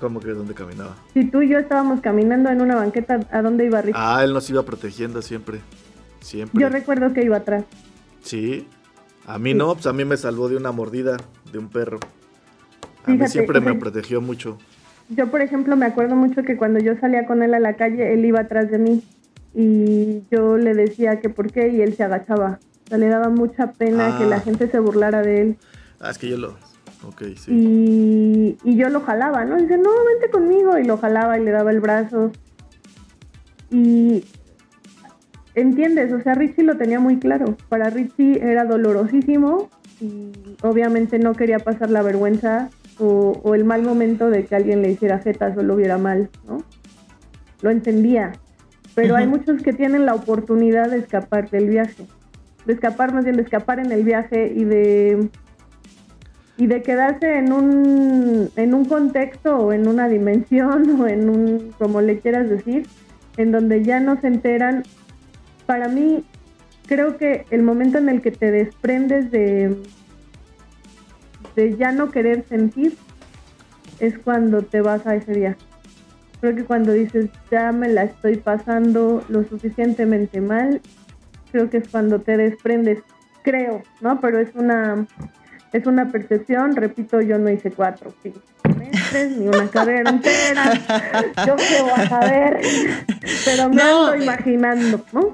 [0.00, 0.96] ¿Cómo que dónde caminaba?
[1.14, 3.94] Si tú y yo estábamos caminando en una banqueta, ¿a dónde iba Richie?
[3.96, 5.60] Ah, él nos iba protegiendo siempre.
[6.18, 6.60] Siempre.
[6.60, 7.62] yo recuerdo que iba atrás.
[8.20, 8.66] Sí.
[9.28, 11.18] A mí no, pues a mí me salvó de una mordida
[11.52, 12.00] de un perro.
[13.04, 14.58] A mí Fíjate, siempre o sea, me protegió mucho.
[15.08, 18.12] Yo, por ejemplo, me acuerdo mucho que cuando yo salía con él a la calle,
[18.12, 19.04] él iba atrás de mí
[19.54, 22.58] y yo le decía que por qué y él se agachaba.
[22.86, 24.18] O sea, le daba mucha pena Ah.
[24.18, 25.56] que la gente se burlara de él.
[26.02, 26.56] Ah, es que yo lo.
[27.06, 27.52] Ok, sí.
[27.52, 29.56] Y, y yo lo jalaba, ¿no?
[29.56, 30.76] dice, no, vente conmigo.
[30.78, 32.32] Y lo jalaba y le daba el brazo.
[33.70, 34.24] Y
[35.54, 37.56] entiendes, o sea, Richie lo tenía muy claro.
[37.68, 40.32] Para Richie era dolorosísimo y
[40.62, 44.90] obviamente no quería pasar la vergüenza o, o el mal momento de que alguien le
[44.90, 46.58] hiciera jetas o lo viera mal, ¿no?
[47.62, 48.32] Lo entendía.
[48.94, 52.06] Pero hay muchos que tienen la oportunidad de escapar del viaje.
[52.66, 55.30] De escapar, más bien de escapar en el viaje y de
[56.56, 61.74] y de quedarse en un, en un contexto o en una dimensión o en un,
[61.78, 62.86] como le quieras decir,
[63.36, 64.84] en donde ya no se enteran.
[65.66, 66.24] Para mí,
[66.86, 69.76] creo que el momento en el que te desprendes de,
[71.56, 72.96] de ya no querer sentir
[74.00, 75.58] es cuando te vas a ese viaje.
[76.40, 80.80] Creo que cuando dices ya me la estoy pasando lo suficientemente mal,
[81.52, 82.98] creo que es cuando te desprendes.
[83.44, 84.20] Creo, ¿no?
[84.20, 85.06] Pero es una
[85.72, 88.12] es una percepción, repito, yo no hice cuatro
[88.62, 90.74] semestres ni una carrera entera.
[91.46, 92.60] Yo qué voy a saber,
[93.44, 94.06] pero me No.
[94.08, 95.32] ando imaginando, ¿no?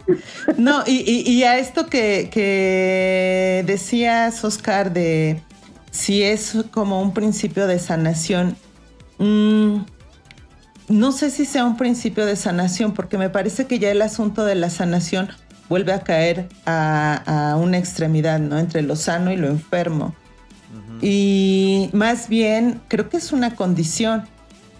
[0.56, 5.42] No, y, y- y a esto que, que decías, Oscar, de
[5.90, 8.56] si es como un principio de sanación,
[9.18, 9.78] mm,
[10.88, 14.44] no sé si sea un principio de sanación, porque me parece que ya el asunto
[14.44, 15.28] de la sanación
[15.68, 18.58] vuelve a caer a, a una extremidad, ¿no?
[18.58, 20.14] Entre lo sano y lo enfermo.
[21.00, 24.24] Y más bien, creo que es una condición.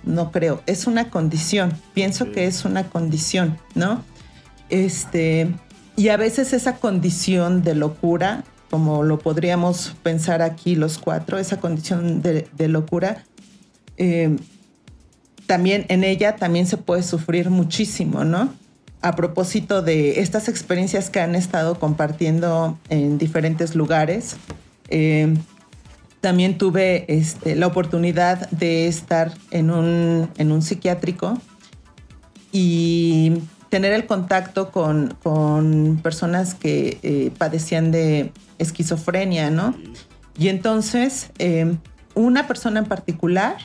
[0.05, 1.73] No creo, es una condición.
[1.95, 2.33] Pienso Sí.
[2.33, 4.03] que es una condición, ¿no?
[4.71, 5.55] Este,
[5.97, 11.59] y a veces esa condición de locura, como lo podríamos pensar aquí los cuatro, esa
[11.59, 13.25] condición de, de locura,
[13.97, 14.37] eh,
[15.47, 18.53] también en ella también se puede sufrir muchísimo, ¿no?
[19.01, 24.37] A propósito de estas experiencias que han estado compartiendo en diferentes lugares,
[24.91, 25.35] eh,
[26.21, 31.41] también tuve este, la oportunidad de estar en un, en un psiquiátrico
[32.51, 39.77] y tener el contacto con, con personas que eh, padecían de esquizofrenia, ¿no?
[40.39, 41.77] Y entonces, eh,
[42.15, 43.57] una persona en particular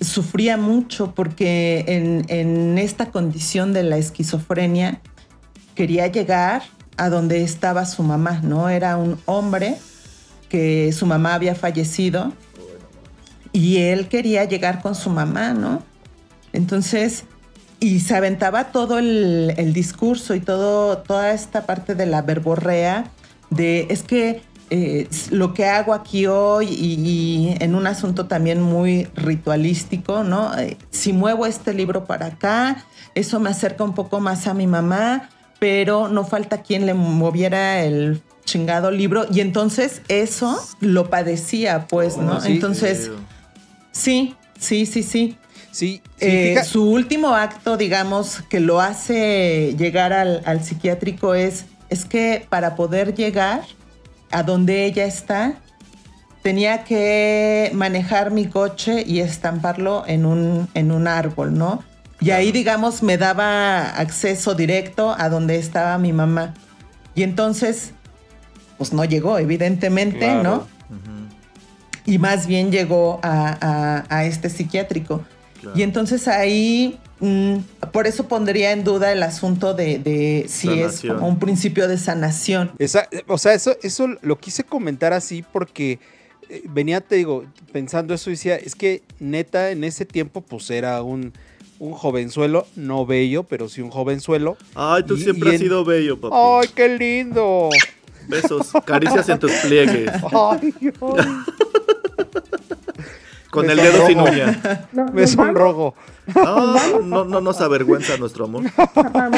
[0.00, 5.00] sufría mucho porque en, en esta condición de la esquizofrenia
[5.74, 6.62] quería llegar
[6.96, 8.68] a donde estaba su mamá, ¿no?
[8.68, 9.76] Era un hombre
[10.48, 12.32] que su mamá había fallecido
[13.52, 15.82] y él quería llegar con su mamá, ¿no?
[16.52, 17.24] Entonces,
[17.80, 23.10] y se aventaba todo el, discurso y todo, toda esta parte de la verborrea
[23.50, 28.60] de es que eh, lo que hago aquí hoy y, y en un asunto también
[28.60, 30.56] muy ritualístico, ¿no?
[30.58, 32.84] Eh, si muevo este libro para acá,
[33.14, 37.82] eso me acerca un poco más a mi mamá, pero no falta quien le moviera
[37.82, 42.40] el chingado libro y entonces eso lo padecía, pues, ¿no?
[42.40, 42.52] sí.
[42.52, 43.10] entonces,
[43.92, 45.36] sí, sí, sí, sí.
[45.70, 51.66] Sí, sí, Eh, su último acto, digamos, que lo hace llegar al, al psiquiátrico es,
[51.90, 53.62] es que para poder llegar
[54.32, 55.60] a donde ella está,
[56.42, 61.84] tenía que manejar mi coche y estamparlo en un, en un árbol, ¿no?
[62.20, 66.54] Y ahí, digamos, me daba acceso directo a donde estaba mi mamá.
[67.14, 67.92] Y entonces,
[68.78, 70.42] pues no llegó, evidentemente, Claro.
[70.42, 70.78] ¿no?
[72.06, 75.22] Y más bien llegó a, a- a este psiquiátrico.
[75.60, 75.76] claro.
[75.78, 77.56] Y entonces ahí, mm,
[77.92, 81.98] por eso pondría en duda el asunto de, de si es como un principio de
[81.98, 82.70] sanación.
[82.78, 85.98] Esa- o sea, eso, eso lo quise comentar así porque
[86.48, 90.70] eh, venía, te digo, pensando eso y decía, es que neta en ese tiempo pues
[90.70, 91.34] era un,
[91.78, 94.56] un jovenzuelo, no bello, pero sí un jovenzuelo.
[94.74, 96.34] Ay, tú Y- siempre y has en- sido bello, papi.
[96.34, 97.68] ¡Ay, qué lindo!
[98.28, 100.10] Besos, caricias en tus pliegues.
[100.32, 100.74] ¡Ay!
[103.50, 104.86] Con Me el dedo sin uña.
[104.92, 105.94] No, Me sonrojo.
[106.36, 108.64] Ah, no, no nos avergüenza nuestro amor.
[108.76, 109.30] Ah.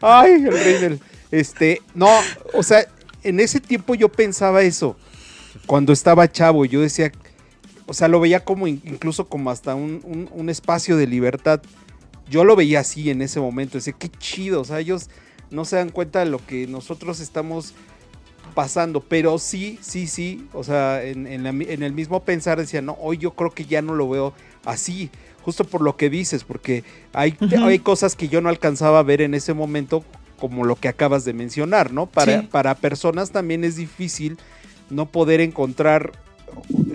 [0.00, 1.00] ¡Ay, el rey del...
[1.32, 2.08] Este, no,
[2.52, 2.86] o sea,
[3.24, 4.96] en ese tiempo yo pensaba eso.
[5.66, 7.10] Cuando estaba chavo, yo decía,
[7.86, 11.60] o sea, lo veía como in- incluso como hasta un, un- un espacio de libertad.
[12.30, 13.78] Yo lo veía así en ese momento.
[13.78, 14.60] Decía, qué chido.
[14.60, 15.10] O sea, ellos
[15.54, 17.74] no se dan cuenta de lo que nosotros estamos
[18.54, 19.00] pasando.
[19.00, 20.46] Pero sí, sí, sí.
[20.52, 23.64] O sea, en, en la en el mismo pensar decía, no, hoy yo creo que
[23.64, 24.34] ya no lo veo
[24.64, 25.10] así.
[25.42, 29.20] Justo por lo que dices, porque hay, hay cosas que yo no alcanzaba a ver
[29.20, 30.02] en ese momento,
[30.38, 32.06] como lo que acabas de mencionar, ¿no?
[32.06, 32.48] Para, Sí.
[32.50, 34.38] para personas también es difícil
[34.90, 36.12] no poder encontrar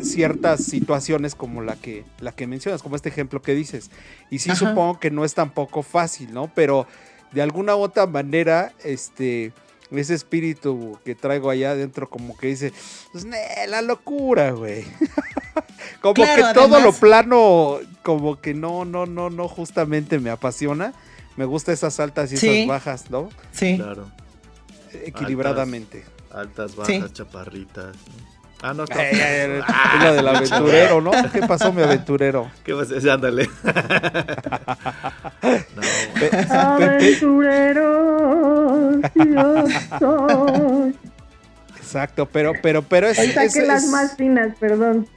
[0.02, 3.92] ciertas situaciones como la que, la que mencionas, como este ejemplo que dices.
[4.30, 4.68] Y sí Ajá.
[4.68, 6.52] supongo que no es tampoco fácil, ¿no?
[6.56, 6.88] Pero
[7.32, 9.52] de alguna u otra manera, este,
[9.92, 12.74] ese espíritu que traigo allá adentro como que dice,
[13.12, 14.84] pues, "Nee, la locura, güey.
[16.02, 20.94] como Claro, que todo lo plano, como que no, no, no, no, justamente me apasiona.
[21.38, 22.48] Me gusta esas altas y Sí.
[22.50, 23.30] esas bajas, ¿no?
[23.52, 23.78] Sí.
[23.78, 24.10] Claro.
[25.06, 26.04] Equilibradamente.
[26.32, 27.96] Altas, bajas, chaparritas.
[27.96, 28.39] ¿no?
[28.62, 29.00] Ah, no, está.
[29.00, 31.12] Ay, es la del aventurero, ¿no?
[31.32, 32.52] ¿Qué pasó, mi aventurero?
[32.64, 33.10] ¿Qué decir?
[33.10, 33.50] Ándale.
[35.76, 35.82] no.
[37.70, 39.66] Aventurero, yo
[40.00, 40.96] soy.
[41.78, 45.08] Exacto, pero, pero, pero es, Hoy es, saqué las es- más finas, perdón.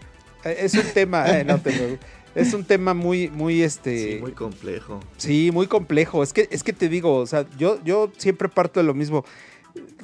[0.44, 1.98] es un tema, eh, no te
[2.34, 4.14] es un tema muy, muy este.
[4.14, 5.00] Sí, muy complejo.
[5.18, 6.22] Sí, muy complejo.
[6.22, 9.24] Es que, es que te digo, o sea, yo, yo siempre parto de lo mismo.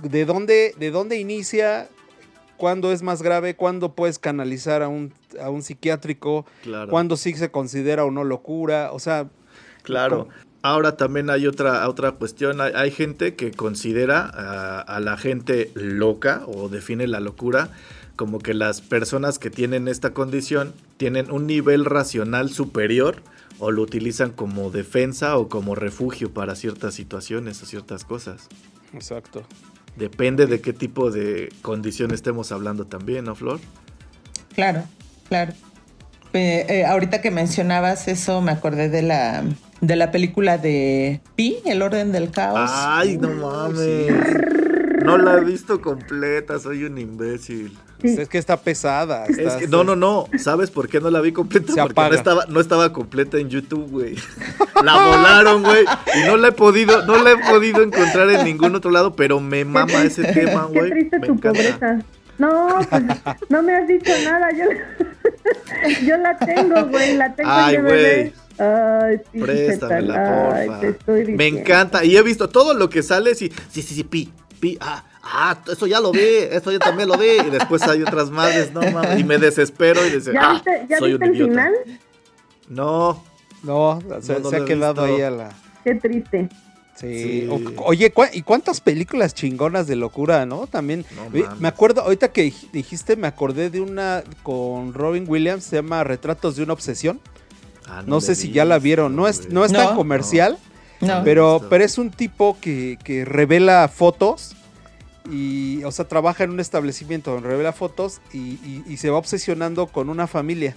[0.03, 1.89] ¿De dónde, de dónde inicia?
[2.59, 3.57] ¿Cuándo es más grave?
[3.57, 6.45] ¿Cuándo puedes canalizar a un, a un psiquiátrico?
[6.63, 6.91] Claro.
[6.91, 8.91] ¿Cuándo sí se considera o no locura?
[8.93, 9.29] O sea,
[9.83, 10.29] Claro.
[10.61, 12.61] Ahora también hay otra, otra cuestión.
[12.61, 17.71] Hay, hay gente que considera a, a la gente loca o define la locura
[18.17, 23.23] como que las personas que tienen esta condición tienen un nivel racional superior
[23.61, 28.49] o lo utilizan como defensa o como refugio para ciertas situaciones o ciertas cosas.
[28.93, 29.45] exacto.
[29.99, 33.59] Depende de qué tipo de condición estemos hablando también, ¿no, Flor?
[34.55, 34.85] Claro,
[35.29, 35.53] claro.
[36.33, 39.43] Eh, eh, ahorita que mencionabas eso, me acordé de la,
[39.81, 42.71] de la película de Pi, El Orden del Caos.
[42.73, 44.13] Ay, no mames.
[45.05, 47.77] No la he visto completa, soy un imbécil.
[48.03, 49.27] Es que está pesada.
[49.27, 50.29] Es está- que, no, no, no.
[50.39, 51.73] ¿Sabes por qué no la vi completa?
[51.73, 54.15] Se Porque no estaba, no estaba completa en YouTube, güey.
[54.85, 55.85] La volaron, güey.
[56.15, 59.41] Y no la he podido, no la he podido encontrar en ningún otro lado, pero
[59.41, 60.91] me mama ese tema, Qué güey.
[60.93, 61.59] triste Me tu encanta.
[61.59, 61.99] pobreza.
[62.39, 63.03] No, pues
[63.49, 64.49] no me has dicho nada.
[64.53, 64.67] Yo,
[66.07, 67.17] yo la tengo, güey.
[67.17, 68.33] La tengo Ay, en DVD.
[68.61, 70.81] Ay, sí, Préstamela, Chetal, ay, porfa.
[70.81, 71.59] te estoy Me diciendo.
[71.61, 72.05] encanta.
[72.05, 73.35] Y he visto todo lo que sale.
[73.35, 74.79] Sí, sí, sí, sí, pi, pi.
[74.81, 75.03] Ah,
[75.33, 76.21] ah, eso ya lo vi.
[76.51, 77.29] Eso yo también lo vi.
[77.47, 79.21] Y después hay otras madres, no mames.
[79.21, 81.51] Y me desespero y dice, ¿Ya ah, viste, ya soy viste un el idiota.
[81.53, 81.75] final?
[82.69, 83.25] No,
[83.63, 85.17] No, se, No, no se ha quedado visto.
[85.17, 85.51] ahí a la.
[85.85, 86.49] Qué triste.
[86.95, 87.23] Sí.
[87.45, 87.49] Sí.
[87.49, 90.67] O- oye, ¿cuá- ¿y cuántas películas chingonas de locura, no?
[90.67, 91.05] También.
[91.17, 95.77] No me acuerdo, ahorita que dij- dijiste, me acordé de una con Robin Williams, se
[95.77, 97.21] llama Retratos de una obsesión.
[97.89, 99.15] Ah, No, sé si ya la vieron.
[99.17, 99.79] No es, no es No.
[99.79, 100.59] tan comercial,
[101.01, 101.23] No.
[101.25, 104.55] pero, pero es un tipo que, que revela fotos.
[105.31, 109.19] Y, o sea, trabaja en un establecimiento donde revela fotos y, y- y se va
[109.19, 110.77] obsesionando con una familia.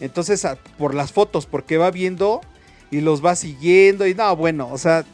[0.00, 2.40] Entonces, a- por las fotos, porque va viendo
[2.90, 4.06] y los va siguiendo.
[4.06, 5.04] Y no, bueno, o sea,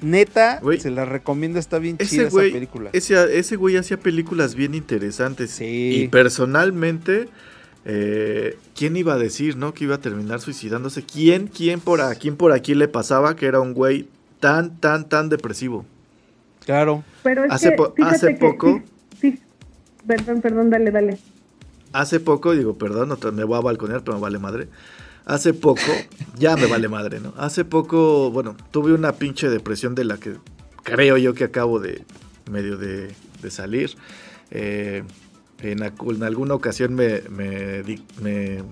[0.00, 2.90] neta, se la recomiendo, está bien chida Ese esa güey, película.
[2.92, 5.52] ese, ese güey hacía películas bien interesantes.
[5.52, 6.02] Sí.
[6.02, 7.28] Y personalmente,
[7.86, 9.72] eh, ¿quién iba a decir, no?
[9.72, 11.04] Que iba a terminar suicidándose.
[11.04, 14.08] ¿Quién, quién por aquí, quién por aquí le pasaba que era un güey
[14.40, 15.86] tan, tan, tan depresivo?
[16.64, 17.04] Claro.
[17.22, 18.82] Pero es Hace que, po- fíjate hace que- poco-
[19.20, 19.40] sí, sí.
[20.06, 21.18] Perdón, perdón, dale, dale.
[21.92, 24.68] Hace poco, digo, perdón, me voy a balconear, pero me vale madre.
[25.26, 25.80] Hace poco,
[26.38, 27.32] ya me vale madre, ¿no?
[27.38, 30.34] Hace poco, bueno, tuve una pinche depresión de la que
[30.82, 32.04] creo yo que acabo de
[32.50, 33.96] medio de, de salir.
[34.50, 35.02] Eh,
[35.62, 35.82] en,
[36.22, 37.82] alguna ocasión me, me,
[38.20, 38.62] me,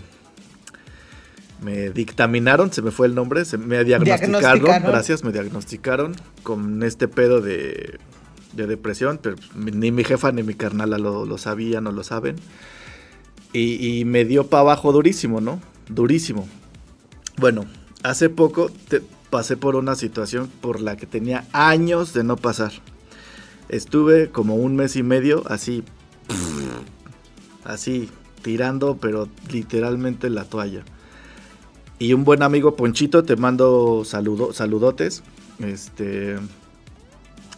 [1.62, 4.90] me dictaminaron, se me fue el nombre, se me diagnosticaron, Diagnosticaron.
[4.90, 7.98] gracias, me diagnosticaron con este pedo de,
[8.52, 12.36] de depresión, pero ni mi jefa ni mi carnala lo, lo sabían o lo saben.
[13.52, 15.60] Y, y me dio para abajo durísimo, ¿no?
[15.88, 16.48] Durísimo.
[17.38, 17.66] Bueno,
[18.02, 22.72] hace poco te- pasé por una situación por la que tenía años de no pasar.
[23.68, 25.82] Estuve como un mes y medio así,
[27.64, 28.08] así,
[28.42, 30.82] tirando, pero literalmente la toalla.
[32.02, 35.22] Y un buen amigo Ponchito, te mando saludo, saludotes.
[35.60, 36.36] Este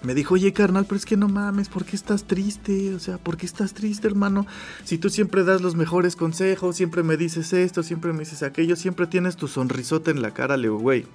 [0.03, 2.95] me dijo, oye carnal, pero es que no mames, ¿por qué estás triste?
[2.95, 4.47] O sea, ¿por qué estás triste, hermano?
[4.85, 8.77] Si tú siempre das los mejores consejos, siempre me dices esto, siempre me dices aquello,
[8.77, 11.07] siempre tienes tu sonrisota en la cara, le digo, güey,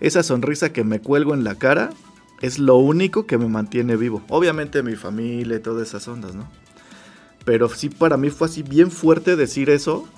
[0.00, 1.90] esa sonrisa que me cuelgo en la cara
[2.40, 4.22] es lo único que me mantiene vivo.
[4.30, 6.48] Obviamente mi familia y todas esas ondas, ¿no?
[7.44, 10.08] Pero sí para mí fue así bien fuerte decir eso,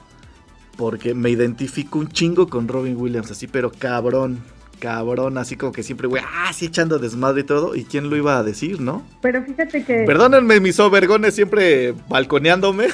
[0.78, 4.38] porque me identifico un chingo con Robin Williams, así, pero cabrón,
[4.78, 8.16] cabrón, así como que siempre, güey, ah, sí echando desmadre y todo, ¿y quién lo
[8.16, 9.02] iba a decir, no?
[9.20, 10.04] Pero fíjate que...
[10.04, 12.90] Perdónenme mis overgones siempre balconeándome.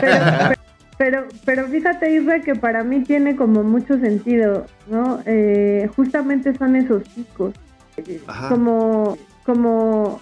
[0.00, 0.54] pero,
[0.98, 5.20] pero, pero fíjate, Isra, que para mí tiene como mucho sentido, ¿no?
[5.26, 7.54] Eh, justamente son esos picos.
[7.96, 8.50] Eh, Ajá.
[8.50, 10.20] Como, como,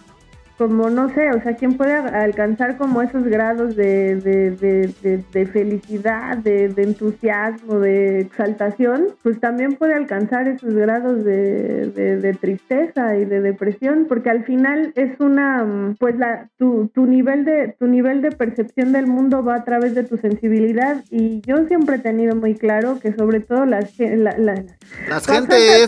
[0.59, 5.25] como, no sé, o sea, ¿quién puede alcanzar como esos grados de, de, de, de-
[5.47, 9.07] felicidad, de, entusiasmo, de exaltación?
[9.23, 14.93] Pues también puede alcanzar esos grados de, de, tristeza y de depresión, porque al final
[14.97, 19.45] es una, mm, pues la, tu, tu nivel de, tu nivel de percepción del mundo
[19.45, 23.41] va a través de tu sensibilidad y yo siempre he tenido muy claro que sobre
[23.41, 24.65] todo las, gen- la- la-
[25.09, 25.87] Las Cosas gentes.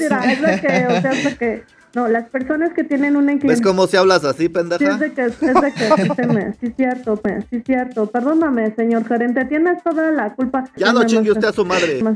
[0.61, 1.63] que, o sea, lo que,
[1.95, 3.65] no, las personas que tienen una ¿Ves inclinación.
[3.67, 4.91] cómo se hablas así, Sí, pendeja?
[4.93, 8.07] es de que, es de que, sí, se me- sí, cierto, pe- sí, cierto.
[8.07, 10.65] Perdóname, señor gerente, tienes toda la culpa.
[10.77, 12.01] Ya no chingue usted a su madre.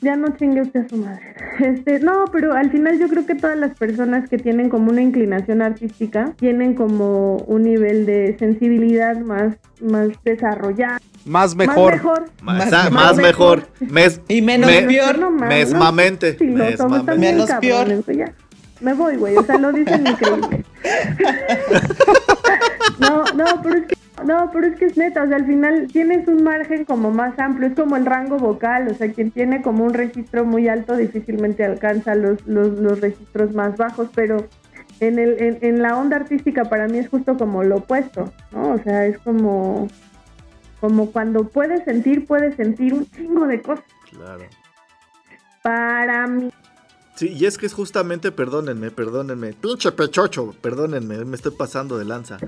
[0.00, 1.34] Ya no chingue usted a su madre.
[1.58, 5.02] Este, no, pero al final yo creo que todas las personas que tienen como una
[5.02, 10.98] inclinación artística tienen como un nivel de sensibilidad más, más desarrollado.
[11.24, 11.76] Más mejor.
[11.94, 12.24] Más mejor.
[12.42, 13.66] Más, Más- más más mejor.
[13.80, 15.18] Mes, Y menos me- peor.
[15.18, 17.16] No mames, mesmamente, Sí, lo tomo mesmamente.
[17.18, 17.88] Menos peor.
[18.16, 18.32] ya.
[18.80, 19.36] Me voy, güey.
[19.36, 20.64] O sea, lo dicen increíble.
[22.98, 23.94] No, no, pero es que.
[24.24, 27.38] No, pero es que es neta, o sea, al final tienes un margen como más
[27.38, 30.96] amplio, es como el rango vocal, o sea, quien tiene como un registro muy alto
[30.96, 34.48] difícilmente alcanza los, los, los registros más bajos, pero
[34.98, 38.72] en, el, en, en la onda artística para mí es justo como lo opuesto, ¿no?
[38.72, 39.86] O sea, es como,
[40.80, 43.84] como cuando puedes sentir, puedes sentir un chingo de cosas.
[44.10, 44.44] Claro.
[45.62, 46.50] Para mí,
[47.18, 52.04] Sí, y es que es justamente, perdónenme, perdónenme, pinche pechocho, perdónenme, me estoy pasando de
[52.04, 52.38] lanza.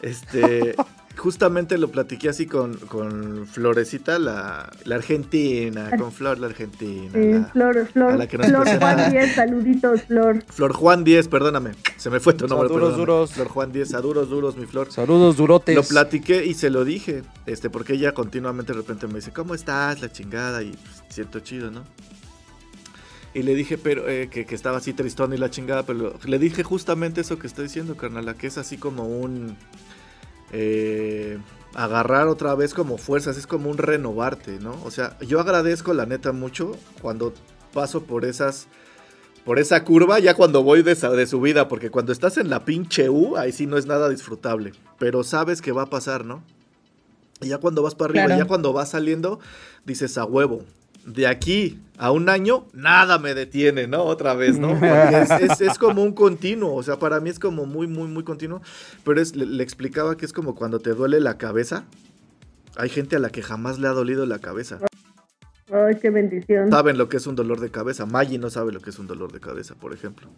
[0.00, 0.74] Este,
[1.16, 7.10] justamente lo platiqué así con, con Florecita, la, la argentina, con Flor, la argentina.
[7.16, 8.94] la- Flor, a Flor, la que nos Flor presenta.
[8.96, 10.44] Juan Díez, saluditos, Flor.
[10.48, 12.68] Flor Juan 10, perdóname, se me fue tu nombre.
[12.68, 12.98] Saludos, perdóname.
[13.00, 13.32] duros.
[13.34, 14.90] Flor Juan 10, a duros, duros, mi Flor.
[14.90, 15.76] Saludos, durotes.
[15.76, 19.54] Lo platiqué y se lo dije, este, porque ella continuamente de repente me dice, ¿cómo
[19.54, 20.00] estás?
[20.00, 21.84] La chingada, y pues, siento chido, ¿no?
[23.34, 26.38] Y le dije, pero, eh, que, que estaba así tristón y la chingada, pero le
[26.38, 29.56] dije justamente eso que estoy diciendo, carnal, que es así como un...
[30.52, 31.38] eh,
[31.74, 34.78] agarrar otra vez como fuerzas, es como un renovarte, ¿no?
[34.84, 37.32] O sea, yo agradezco la neta mucho cuando
[37.72, 38.66] paso por esas...
[39.46, 43.08] Por esa curva, ya cuando voy de, de subida, porque cuando estás en la pinche
[43.10, 44.72] U, ahí sí no es nada disfrutable.
[45.00, 46.44] Pero sabes que va a pasar, ¿no?
[47.40, 48.40] Y ya cuando vas para arriba, Claro.
[48.40, 49.40] ya cuando vas saliendo,
[49.84, 50.62] dices a huevo.
[51.06, 54.02] De aquí a un año, nada me detiene, ¿no?
[54.04, 54.70] Otra vez, ¿no?
[54.82, 58.24] Es, es- es como un continuo, o sea, para mí es como muy, muy, muy
[58.24, 58.60] continuo.
[59.04, 61.84] Pero es, le, le explicaba que es como cuando te duele la cabeza.
[62.76, 64.78] Hay gente a la que jamás le ha dolido la cabeza.
[65.70, 66.70] Ay, qué bendición.
[66.70, 68.06] Saben lo que es un dolor de cabeza.
[68.06, 70.28] Maggie no sabe lo que es un dolor de cabeza, por ejemplo.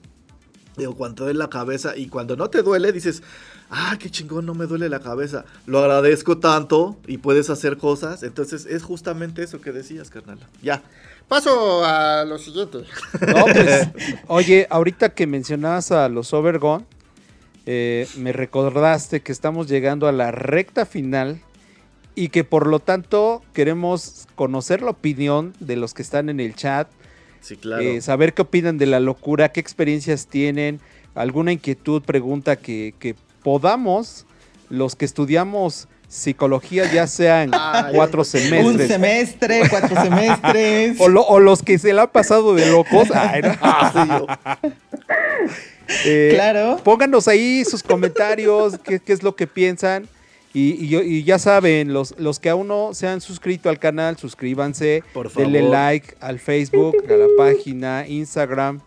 [0.77, 3.23] Digo, cuando duele la cabeza y cuando no te duele, dices,
[3.71, 5.45] ah, qué chingón, no me duele la cabeza.
[5.67, 8.23] Lo agradezco tanto y puedes hacer cosas.
[8.23, 10.39] Entonces es justamente eso que decías, carnal.
[10.63, 10.83] Ya.
[11.29, 12.85] Paso a lo siguiente.
[13.27, 13.89] No, pues,
[14.27, 16.85] oye, ahorita que mencionabas a los Overgone,
[17.67, 21.41] eh, me recordaste que estamos llegando a la recta final
[22.15, 26.55] y que por lo tanto queremos conocer la opinión de los que están en el
[26.55, 26.89] chat,
[27.45, 27.83] Sí, claro.
[27.83, 30.81] eh, saber qué opinan de la locura, qué experiencias tienen,
[31.15, 34.25] alguna inquietud, pregunta que, que podamos,
[34.71, 37.51] los que estudiamos psicología, ya sean
[37.95, 38.89] cuatro Un semestres.
[38.89, 40.97] semestre, cuatro semestres.
[41.01, 43.09] O, lo- o los que se la han pasado de locos.
[43.15, 43.55] Ay, no.
[43.61, 44.59] Ah,
[46.07, 46.81] Eh, Claro.
[46.83, 50.09] Pónganos ahí sus comentarios, qué, qué es lo que piensan.
[50.55, 53.79] Y, y yo- y ya saben, los, los que aún no se han suscrito al
[53.81, 55.51] canal, suscríbanse, Por favor.
[55.53, 58.81] denle like al Facebook, a la página, Instagram,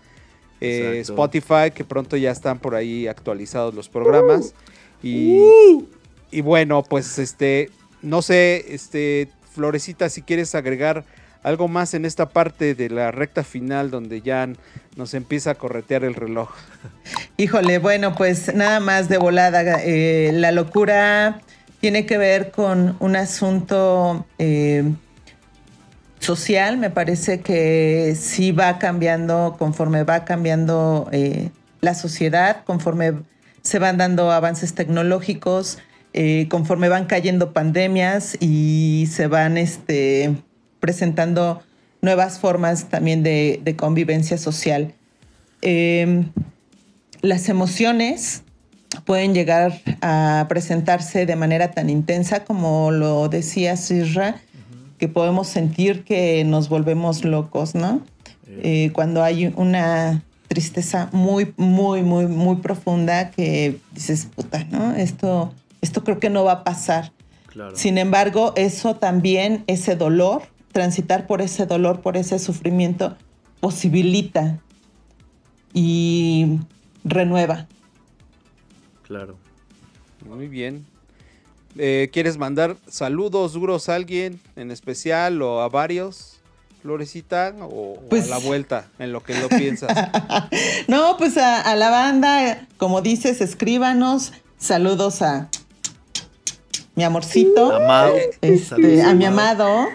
[0.62, 1.00] eh.
[1.02, 4.54] Spotify, que pronto ya están por ahí actualizados los programas.
[5.04, 5.42] Y,
[6.32, 7.70] y bueno, pues este,
[8.02, 11.04] no sé, este, Florecita, si quieres agregar
[11.44, 14.50] algo más en esta parte de la recta final donde ya
[14.96, 16.50] nos empieza a corretear el reloj.
[17.38, 19.82] Híjole, bueno, pues nada más de volada.
[19.84, 21.42] eh, la locura
[21.80, 24.84] tiene que ver con un asunto eh,
[26.20, 26.78] social.
[26.78, 31.50] Me parece que sí va cambiando conforme va cambiando eh,
[31.82, 33.14] la sociedad, conforme
[33.62, 35.78] se van dando avances tecnológicos,
[36.14, 40.36] eh, conforme van cayendo pandemias y se van este,
[40.80, 41.62] presentando
[42.02, 44.94] nuevas formas también de, convivencia social.
[45.62, 46.26] Eh,
[47.22, 48.44] las emociones
[49.06, 54.36] pueden llegar a presentarse de manera tan intensa como lo decía Sirra,
[54.98, 58.02] que podemos sentir que nos volvemos locos, ¿no?
[58.50, 64.96] Eh, cuando hay una tristeza muy, muy, muy, muy profunda que dices, puta, ¿no?
[64.96, 67.12] Esto, esto creo que no va a pasar.
[67.48, 67.76] claro.
[67.76, 73.16] Sin embargo, eso también, ese dolor, transitar por ese dolor, por ese sufrimiento,
[73.60, 74.60] posibilita
[75.74, 76.60] y
[77.04, 77.68] renueva.
[79.08, 79.38] Claro.
[80.26, 80.86] Muy bien.
[81.78, 86.40] Eh, ¿Quieres mandar saludos duros a alguien en especial o a varios,
[86.82, 87.54] Florecita?
[87.62, 89.92] O, o Pues- a la vuelta, en lo que lo piensas.
[90.88, 94.32] No, pues a, a la banda, como dices, escríbanos.
[94.58, 95.50] Saludos a
[96.96, 98.16] mi amorcito, Amado.
[98.42, 99.88] este, a mi amado.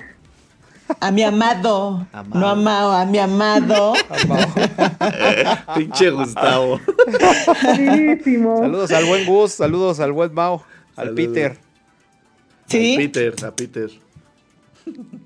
[1.01, 2.39] A mi amado, Amado.
[2.41, 3.93] no amado, a mi amado.
[5.75, 6.81] Pinche Gustavo.
[7.85, 10.63] Saludos al buen Gus, saludos al buen Mao,
[10.97, 11.17] al Saludos.
[11.17, 11.59] Peter.
[12.67, 13.91] Sí, A Peter, a Peter.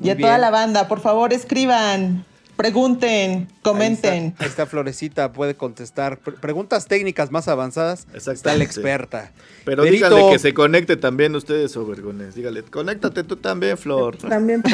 [0.00, 2.24] y a toda la banda, por favor, escriban.
[2.56, 4.34] Pregunten, comenten.
[4.38, 6.18] Ahí está, Florecita, puede contestar.
[6.18, 8.06] preguntas técnicas más avanzadas.
[8.14, 9.30] Está la experta.
[9.64, 12.34] Pero díganle que se conecte también ustedes, Obergones.
[12.34, 14.16] Dígale, conéctate tú también, Flor.
[14.36, 14.62] También.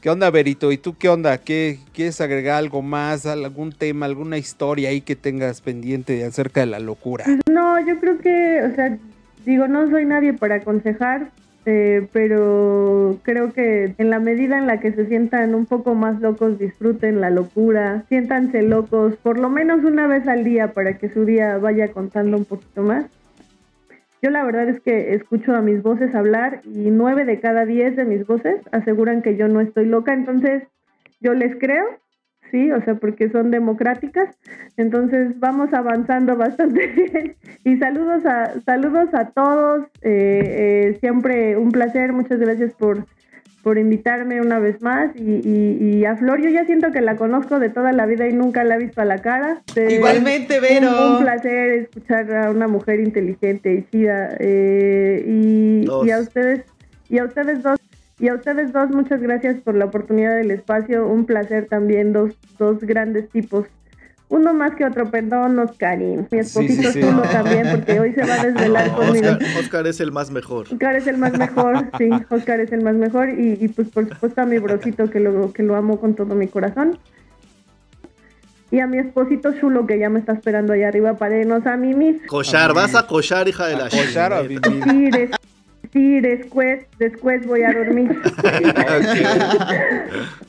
[0.00, 0.70] ¿Qué onda, Berito?
[0.70, 1.38] ¿Y tú qué onda?
[1.38, 3.24] ¿Qué, ¿Quieres agregar algo más?
[3.24, 7.24] ¿Algún tema, alguna historia ahí que tengas pendiente acerca de la locura?
[7.50, 8.98] No, yo creo que, o sea,
[9.46, 11.30] digo, no soy nadie para aconsejar,
[11.66, 16.20] eh, pero creo que en la medida en la que se sientan un poco más
[16.20, 21.08] locos, disfruten la locura, siéntanse locos por lo menos una vez al día para que
[21.08, 23.06] su día vaya contando un poquito más.
[24.22, 27.96] Yo la verdad es que escucho a mis voces hablar y nueve de cada diez
[27.96, 30.62] de mis voces aseguran que yo no estoy loca, entonces
[31.20, 31.84] yo les creo
[32.54, 34.28] sí, o sea, porque son democráticas.
[34.76, 37.36] Entonces vamos avanzando bastante bien.
[37.64, 39.86] Y saludos a, saludos a todos.
[40.02, 42.12] Eh, eh, siempre un placer.
[42.12, 43.06] Muchas gracias por,
[43.64, 45.10] por invitarme una vez más.
[45.16, 48.62] Y, a Flor, yo ya siento que la conozco de toda la vida y nunca
[48.62, 49.62] la he visto a la cara.
[49.74, 51.16] Igualmente, Vero.
[51.16, 54.36] Un, placer escuchar a una mujer inteligente y chida.
[54.38, 56.64] Eh, y, y a ustedes,
[57.08, 57.80] y a ustedes dos
[58.24, 61.06] y a ustedes dos, muchas gracias por la oportunidad del espacio.
[61.06, 63.66] Un placer también, dos, dos grandes tipos.
[64.30, 66.26] Uno más que otro, perdón, Oscarín.
[66.30, 69.28] Mi esposito sí, también, porque hoy se va a desvelar conmigo.
[69.60, 70.68] Oscar, es el más mejor.
[70.72, 73.28] Oscar es el más mejor, sí, Oscar es el más mejor.
[73.28, 76.34] Y, y pues por supuesto a mi brocito que lo, que lo amo con todo
[76.34, 76.98] mi corazón.
[78.70, 81.76] Y a mi esposito chulo que ya me está esperando allá arriba para irnos a
[81.76, 82.24] mimir.
[82.26, 85.10] Cochar, vas a cochar, hija de la Cochar o Sí,
[85.94, 88.10] Sí, después, después voy a dormir.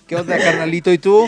[0.08, 0.91] ¿Qué onda, carnalito?
[0.91, 1.28] ¿Y tú?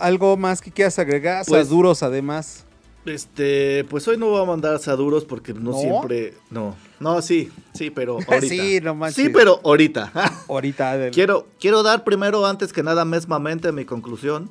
[0.00, 1.44] ¿Algo más que quieras agregar?
[1.46, 2.64] Pues, Saduros, además.
[3.04, 6.34] Este, pues hoy no voy a mandar saduros porque no, siempre.
[6.50, 8.40] No, no, sí, sí, pero ahorita.
[8.40, 9.26] sí, no manches.
[9.26, 10.10] Sí, pero ahorita.
[10.48, 11.10] ahorita.
[11.10, 14.50] Quiero, quiero dar primero, antes que nada, mesmamente mi conclusión.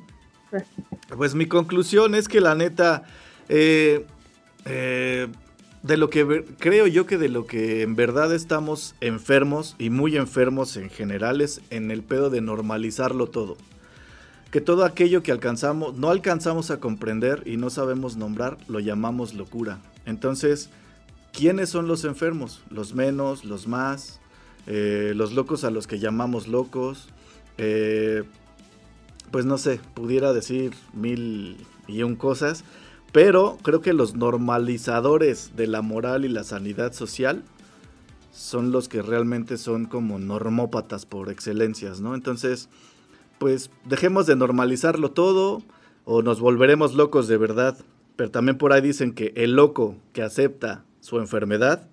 [1.16, 3.02] Pues mi conclusión es que la neta.
[3.48, 4.06] Eh,
[4.66, 5.26] eh,
[5.82, 10.16] de lo que creo yo que de lo que en verdad estamos enfermos y muy
[10.16, 13.56] enfermos en general es en el pedo de normalizarlo todo.
[14.50, 19.34] Que todo aquello que alcanzamos, no alcanzamos a comprender y no sabemos nombrar, lo llamamos
[19.34, 19.78] locura.
[20.06, 20.70] Entonces,
[21.32, 22.62] ¿quiénes son los enfermos?
[22.68, 24.20] Los menos, los más,
[24.66, 27.08] eh, los locos a los que llamamos locos.
[27.58, 28.24] Eh,
[29.30, 31.56] pues no sé, pudiera decir mil
[31.86, 32.64] y un cosas
[33.12, 37.42] pero creo que los normalizadores de la moral y la sanidad social
[38.32, 42.14] son los que realmente son como normópatas por excelencias, ¿no?
[42.14, 42.68] Entonces,
[43.38, 45.62] pues dejemos de normalizarlo todo
[46.04, 47.76] o nos volveremos locos de verdad.
[48.16, 51.88] Pero también por ahí dicen que el loco que acepta su enfermedad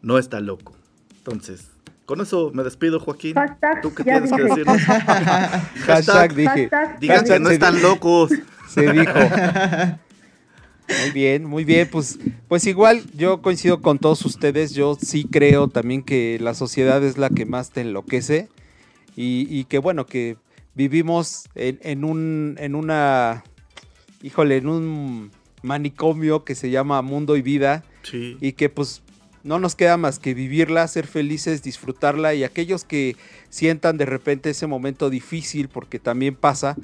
[0.00, 0.74] no está loco.
[1.18, 1.70] Entonces,
[2.06, 3.34] con eso me despido, Joaquín.
[3.82, 4.64] ¿Tú qué tienes que decir?
[5.86, 6.70] Hashtag, dije.
[7.00, 8.30] Digan que no están locos.
[8.68, 9.12] Se dijo.
[10.88, 11.88] Muy bien, muy bien.
[11.90, 12.18] Pues,
[12.48, 14.74] pues igual yo coincido con todos ustedes.
[14.74, 18.48] Yo sí creo también que la sociedad es la que más te enloquece.
[19.18, 20.36] Y, que bueno, que
[20.74, 23.44] vivimos en, un, en una,
[24.22, 25.30] híjole, en un
[25.62, 27.82] manicomio que se llama mundo y vida.
[28.02, 28.36] Sí.
[28.40, 29.02] Y que pues
[29.46, 33.16] no nos queda más que vivirla, ser felices, disfrutarla y aquellos que
[33.48, 36.76] sientan de repente ese momento difícil, porque también pasa,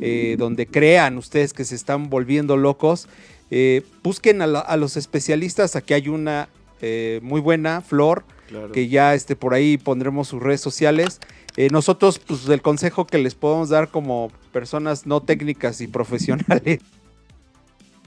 [0.00, 3.08] eh, donde crean ustedes que se están volviendo locos,
[3.50, 5.76] eh, busquen a, los especialistas.
[5.76, 6.48] Aquí hay una
[6.80, 8.24] eh, muy buena, Flor,
[8.72, 11.20] que ya este, por ahí pondremos sus redes sociales.
[11.56, 16.80] Eh, nosotros, pues, el consejo que les podemos dar como personas no técnicas y profesionales.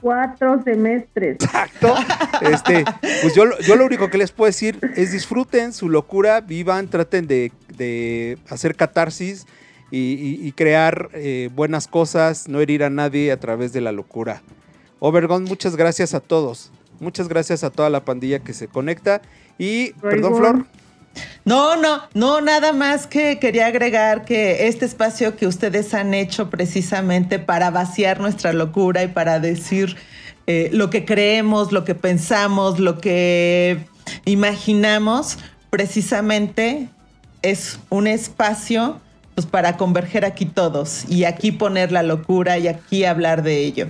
[0.00, 1.34] Cuatro semestres.
[1.34, 1.94] Exacto.
[2.40, 2.84] Este,
[3.20, 7.28] pues yo, yo lo único que les puedo decir es disfruten su locura, vivan, traten
[7.28, 9.46] de, hacer catarsis
[9.92, 11.10] y, crear
[11.54, 14.42] buenas cosas, no herir a nadie a través de la locura.
[15.04, 16.70] Obergón, muchas gracias a todos.
[17.00, 19.20] Muchas gracias a toda la pandilla que se conecta.
[19.58, 20.66] Y, perdón, Flor.
[21.44, 26.50] No, no, no, nada más que quería agregar que este espacio que ustedes han hecho
[26.50, 29.96] precisamente para vaciar nuestra locura y para decir
[30.46, 33.80] eh, lo que creemos, lo que pensamos, lo que
[34.24, 35.36] imaginamos,
[35.70, 36.88] precisamente
[37.42, 39.00] es un espacio
[39.34, 43.88] pues, para converger aquí todos y aquí poner la locura y aquí hablar de ello.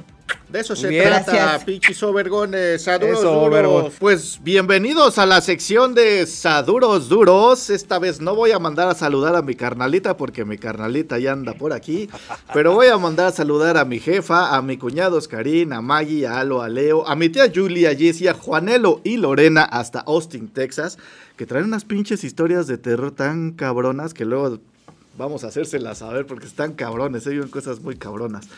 [0.48, 3.94] De eso se trata, pinches overgones, saduros duros.
[3.98, 7.70] Pues bienvenidos a la sección de saduros duros.
[7.70, 11.32] Esta vez no voy a mandar a saludar a mi carnalita porque mi carnalita ya
[11.32, 12.10] anda por aquí.
[12.52, 16.26] Pero voy a mandar a saludar a mi jefa, a mi cuñado Oscarín, a Maggie,
[16.26, 20.00] a Alo, a Leo, a mi tía Julia, a Jessie, a Juanelo y Lorena hasta
[20.00, 20.98] Austin, Texas.
[21.36, 24.58] Que traen unas pinches historias de terror tan cabronas que luego
[25.16, 28.48] vamos a hacérselas saber porque están cabrones, se cosas muy cabronas.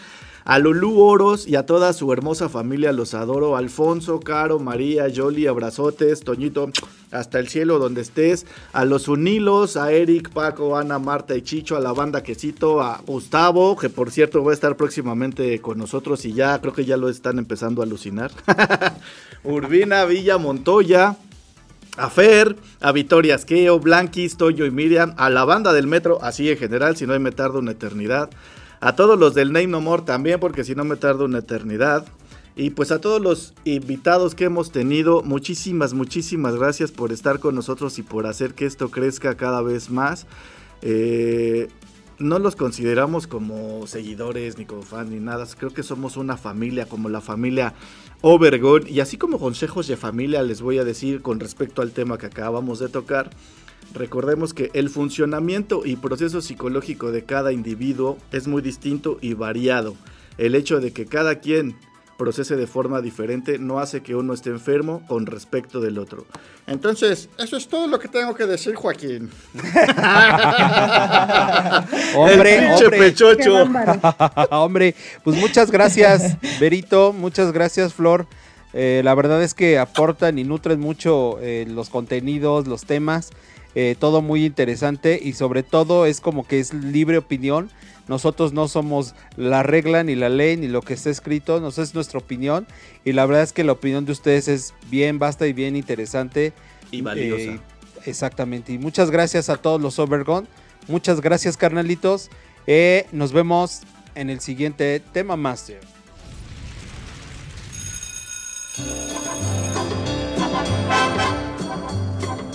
[0.45, 3.57] A Lulú Oros y a toda su hermosa familia los adoro.
[3.57, 6.71] Alfonso, Caro, María, Yoli, abrazotes, Toñito,
[7.11, 8.45] hasta el cielo donde estés.
[8.75, 13.01] A los Unilos, a Eric, Paco, Ana, Marta y Chicho, a la banda Quesito, a
[13.07, 16.99] Gustavo, que por cierto va a estar próximamente con nosotros y ya creo que ya
[16.99, 18.31] lo están empezando a alucinar.
[19.45, 21.17] Urbina, Villa, Montoya.
[21.97, 26.51] A Fer, a Victoria Asqueo, Blanquis, Toyo y Miriam, a la banda del metro, así
[26.51, 28.31] en general, si no me tardo una eternidad.
[28.85, 32.05] A todos los del Name No More también, porque si no me tardo una eternidad.
[32.55, 37.55] Y pues a todos los invitados que hemos tenido, muchísimas, muchísimas gracias por estar con
[37.55, 40.27] nosotros y por hacer que esto crezca cada vez más.
[40.83, 41.69] Eh,
[42.19, 45.47] no los consideramos como seguidores ni como fans ni nada.
[45.59, 47.73] Creo que somos una familia, como la familia
[48.21, 48.87] Obergon.
[48.87, 52.27] Y así como consejos de familia les voy a decir con respecto al tema que
[52.27, 53.31] acabamos de tocar.
[53.93, 59.95] Recordemos que el funcionamiento y proceso psicológico de cada individuo es muy distinto y variado.
[60.39, 61.77] El hecho de que cada quien
[62.17, 66.27] procese de forma diferente no hace que uno esté enfermo con respecto del otro.
[66.67, 69.31] Entonces, eso es todo lo que tengo que decir, Joaquín.
[72.17, 73.65] hombre, hombre, pechocho.
[74.51, 78.27] hombre, pues muchas gracias, Berito, muchas gracias, Flor.
[78.73, 83.31] Eh, la verdad es que aportan y nutren mucho eh, los contenidos, los temas.
[83.75, 87.71] Eh, todo muy interesante y sobre todo es como que es libre opinión.
[88.07, 91.95] Nosotros no somos la regla ni la ley ni lo que está escrito, nos es
[91.95, 92.67] nuestra opinión
[93.05, 96.53] y la verdad es que la opinión de ustedes es bien vasta y bien interesante.
[96.91, 97.53] Y valiosa.
[97.53, 97.61] Eh,
[98.05, 98.73] exactamente.
[98.73, 100.47] Y muchas gracias a todos los Overgone.
[100.87, 102.31] Muchas gracias carnalitos.
[102.67, 103.83] Eh, nos vemos
[104.15, 105.81] en el siguiente tema Master.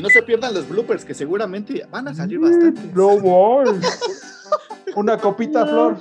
[0.00, 2.80] No se pierdan los bloopers, que seguramente van a salir bastante.
[2.94, 3.80] No voy.
[4.94, 5.98] Una copita, Flor.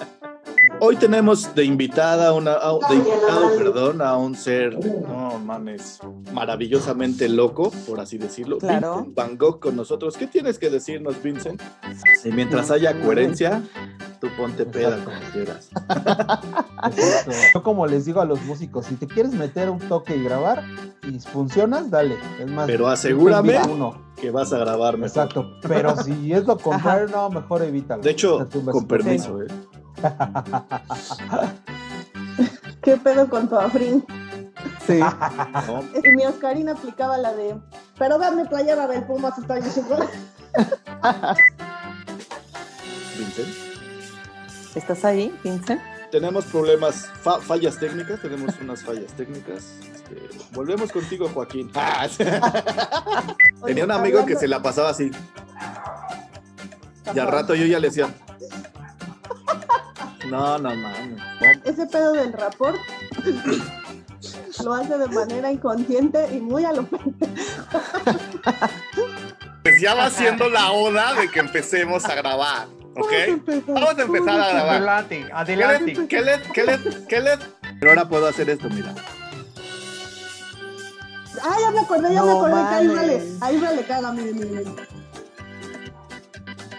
[0.86, 4.78] Hoy tenemos de invitada una, de invitado, perdón, a un ser,
[5.08, 5.98] no mames,
[6.30, 8.58] maravillosamente loco, por así decirlo.
[8.58, 9.06] Claro.
[9.14, 10.14] Van Gogh con nosotros.
[10.14, 11.62] ¿Qué tienes que decirnos, Vincent?
[12.22, 13.62] Y mientras haya coherencia,
[14.20, 15.70] tú ponte peda como quieras.
[17.54, 20.64] Yo como les digo a los músicos, si te quieres meter un toque y grabar
[21.02, 22.18] y funcionas, dale.
[22.38, 23.58] Es más, pero asegúrame
[24.20, 25.06] que vas a grabarme.
[25.06, 28.02] Exacto, pero si es lo contrario, no, mejor evítalo.
[28.02, 29.46] De hecho, con permiso, ¿eh?
[32.82, 34.04] ¿Qué pedo con tu afrín?
[34.86, 35.00] Sí.
[36.04, 37.56] Y mi Oscarina aplicaba la de,
[37.98, 39.96] pero dame playera del Pumas, está diciendo.
[43.18, 43.48] Vincent.
[44.74, 45.80] ¿Estás ahí, Vincent?
[46.10, 47.08] Tenemos problemas,
[47.42, 49.64] fallas técnicas, tenemos unas fallas técnicas.
[49.94, 51.70] Este, volvemos contigo, Joaquín.
[53.64, 55.10] Tenía un amigo que se la pasaba así.
[57.14, 58.08] Y al rato yo ya le decía,
[60.28, 61.22] no, no mames.
[61.64, 62.78] Ese pedo del rapport
[64.64, 66.86] lo hace de manera inconsciente y muy a lo
[69.62, 73.12] Pues ya va siendo la oda de que empecemos a grabar, ¿ok?
[73.66, 74.76] Vamos a empezar a grabar.
[74.76, 76.06] Adelante, adelante.
[76.08, 76.78] ¿Qué le, qué le,
[77.08, 77.38] qué le,
[77.80, 78.94] Pero ahora puedo hacer esto, mira.
[81.42, 84.93] Ah, ya me acordé, ya me acordé que ahí vale, ahí vale caga, miren, miren.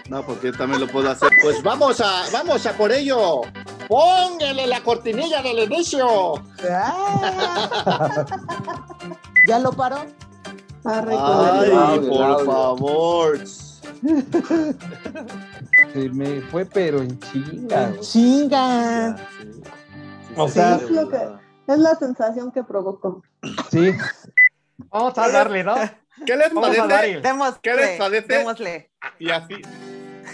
[0.08, 1.30] No, porque yo también lo puedo hacer.
[1.42, 3.40] Pues vamos a, vamos a por ello.
[3.88, 6.34] Póngale la cortinilla del inicio.
[9.46, 10.04] ¿Ya lo paró?
[10.84, 13.40] Ay, por favor.
[15.92, 17.92] Se me fue, pero en chinga.
[18.00, 19.16] Chinga.
[20.36, 21.18] O sea, es, lo que,
[21.66, 23.22] es la sensación que provocó.
[23.70, 23.96] Sí.
[24.90, 25.74] Vamos a darle, ¿no?
[26.24, 27.20] ¿Qué les Vamos parece?
[27.20, 28.26] Démosle, ¿Qué les parece?
[28.28, 28.90] démosle.
[29.18, 29.54] Y así,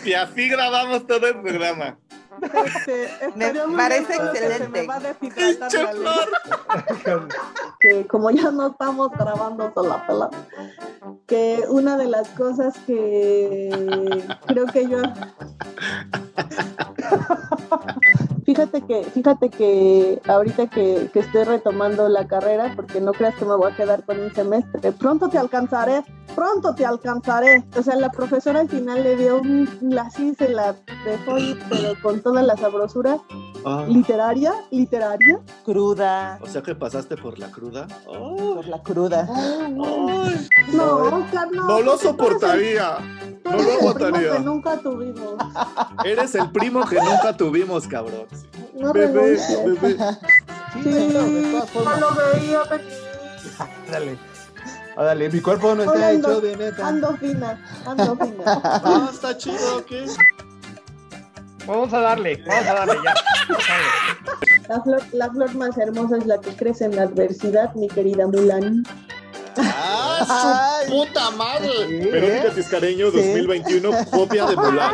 [0.05, 1.97] y así grabamos todo el programa.
[2.41, 4.59] Este, Me parece excelente.
[4.59, 7.29] se me va a deshidratar ¡Pinche la lengua.
[7.79, 10.31] que como ya no estamos grabando sola pela,
[11.27, 15.03] que una de las cosas que creo que yo
[18.47, 23.45] fíjate que fíjate que ahorita que, que estoy retomando la carrera porque no creas que
[23.45, 26.03] me voy a quedar con un semestre pronto te alcanzaré
[26.35, 27.65] pronto te alcanzaré.
[27.79, 29.69] O sea, la profesora al final le dio un,
[29.99, 33.19] así se la dejó ir, pero con toda la sabrosura
[33.65, 35.39] Ah, literaria, literaria.
[35.65, 36.39] Cruda.
[36.43, 37.87] o sea que pasaste por la cruda.
[38.05, 39.29] Por la cruda.
[40.73, 41.65] No, Carlos.
[41.67, 42.97] No lo porque tú eres el- soportaría.
[43.45, 44.33] tú No eres lo el primo aguantaría.
[44.33, 45.35] que nunca tuvimos.
[46.05, 48.27] Eres el primo que nunca tuvimos, cabrón.
[48.75, 49.65] No Bebé, renuncies.
[49.81, 49.97] bebé.
[50.73, 52.01] Sí, Sí, pero de todas no formas.
[52.01, 52.93] lo veía venir.
[53.93, 54.19] Dale.
[54.97, 56.87] Órale, mi cuerpo no está hecho de neta.
[56.89, 58.45] Ando fina, ando fina.
[58.47, 60.05] Ah, está chido, ¿qué?
[61.67, 63.15] Vamos a darle, vamos a darle ya.
[64.69, 68.27] La flor, la flor más hermosa es la que crece en la adversidad, mi querida
[68.27, 68.85] Mulan.
[69.57, 71.87] ¡Ah, su puta madre!
[72.11, 73.17] Verónica Tiscareño Sí.
[73.19, 74.93] 2021, copia de Mulan.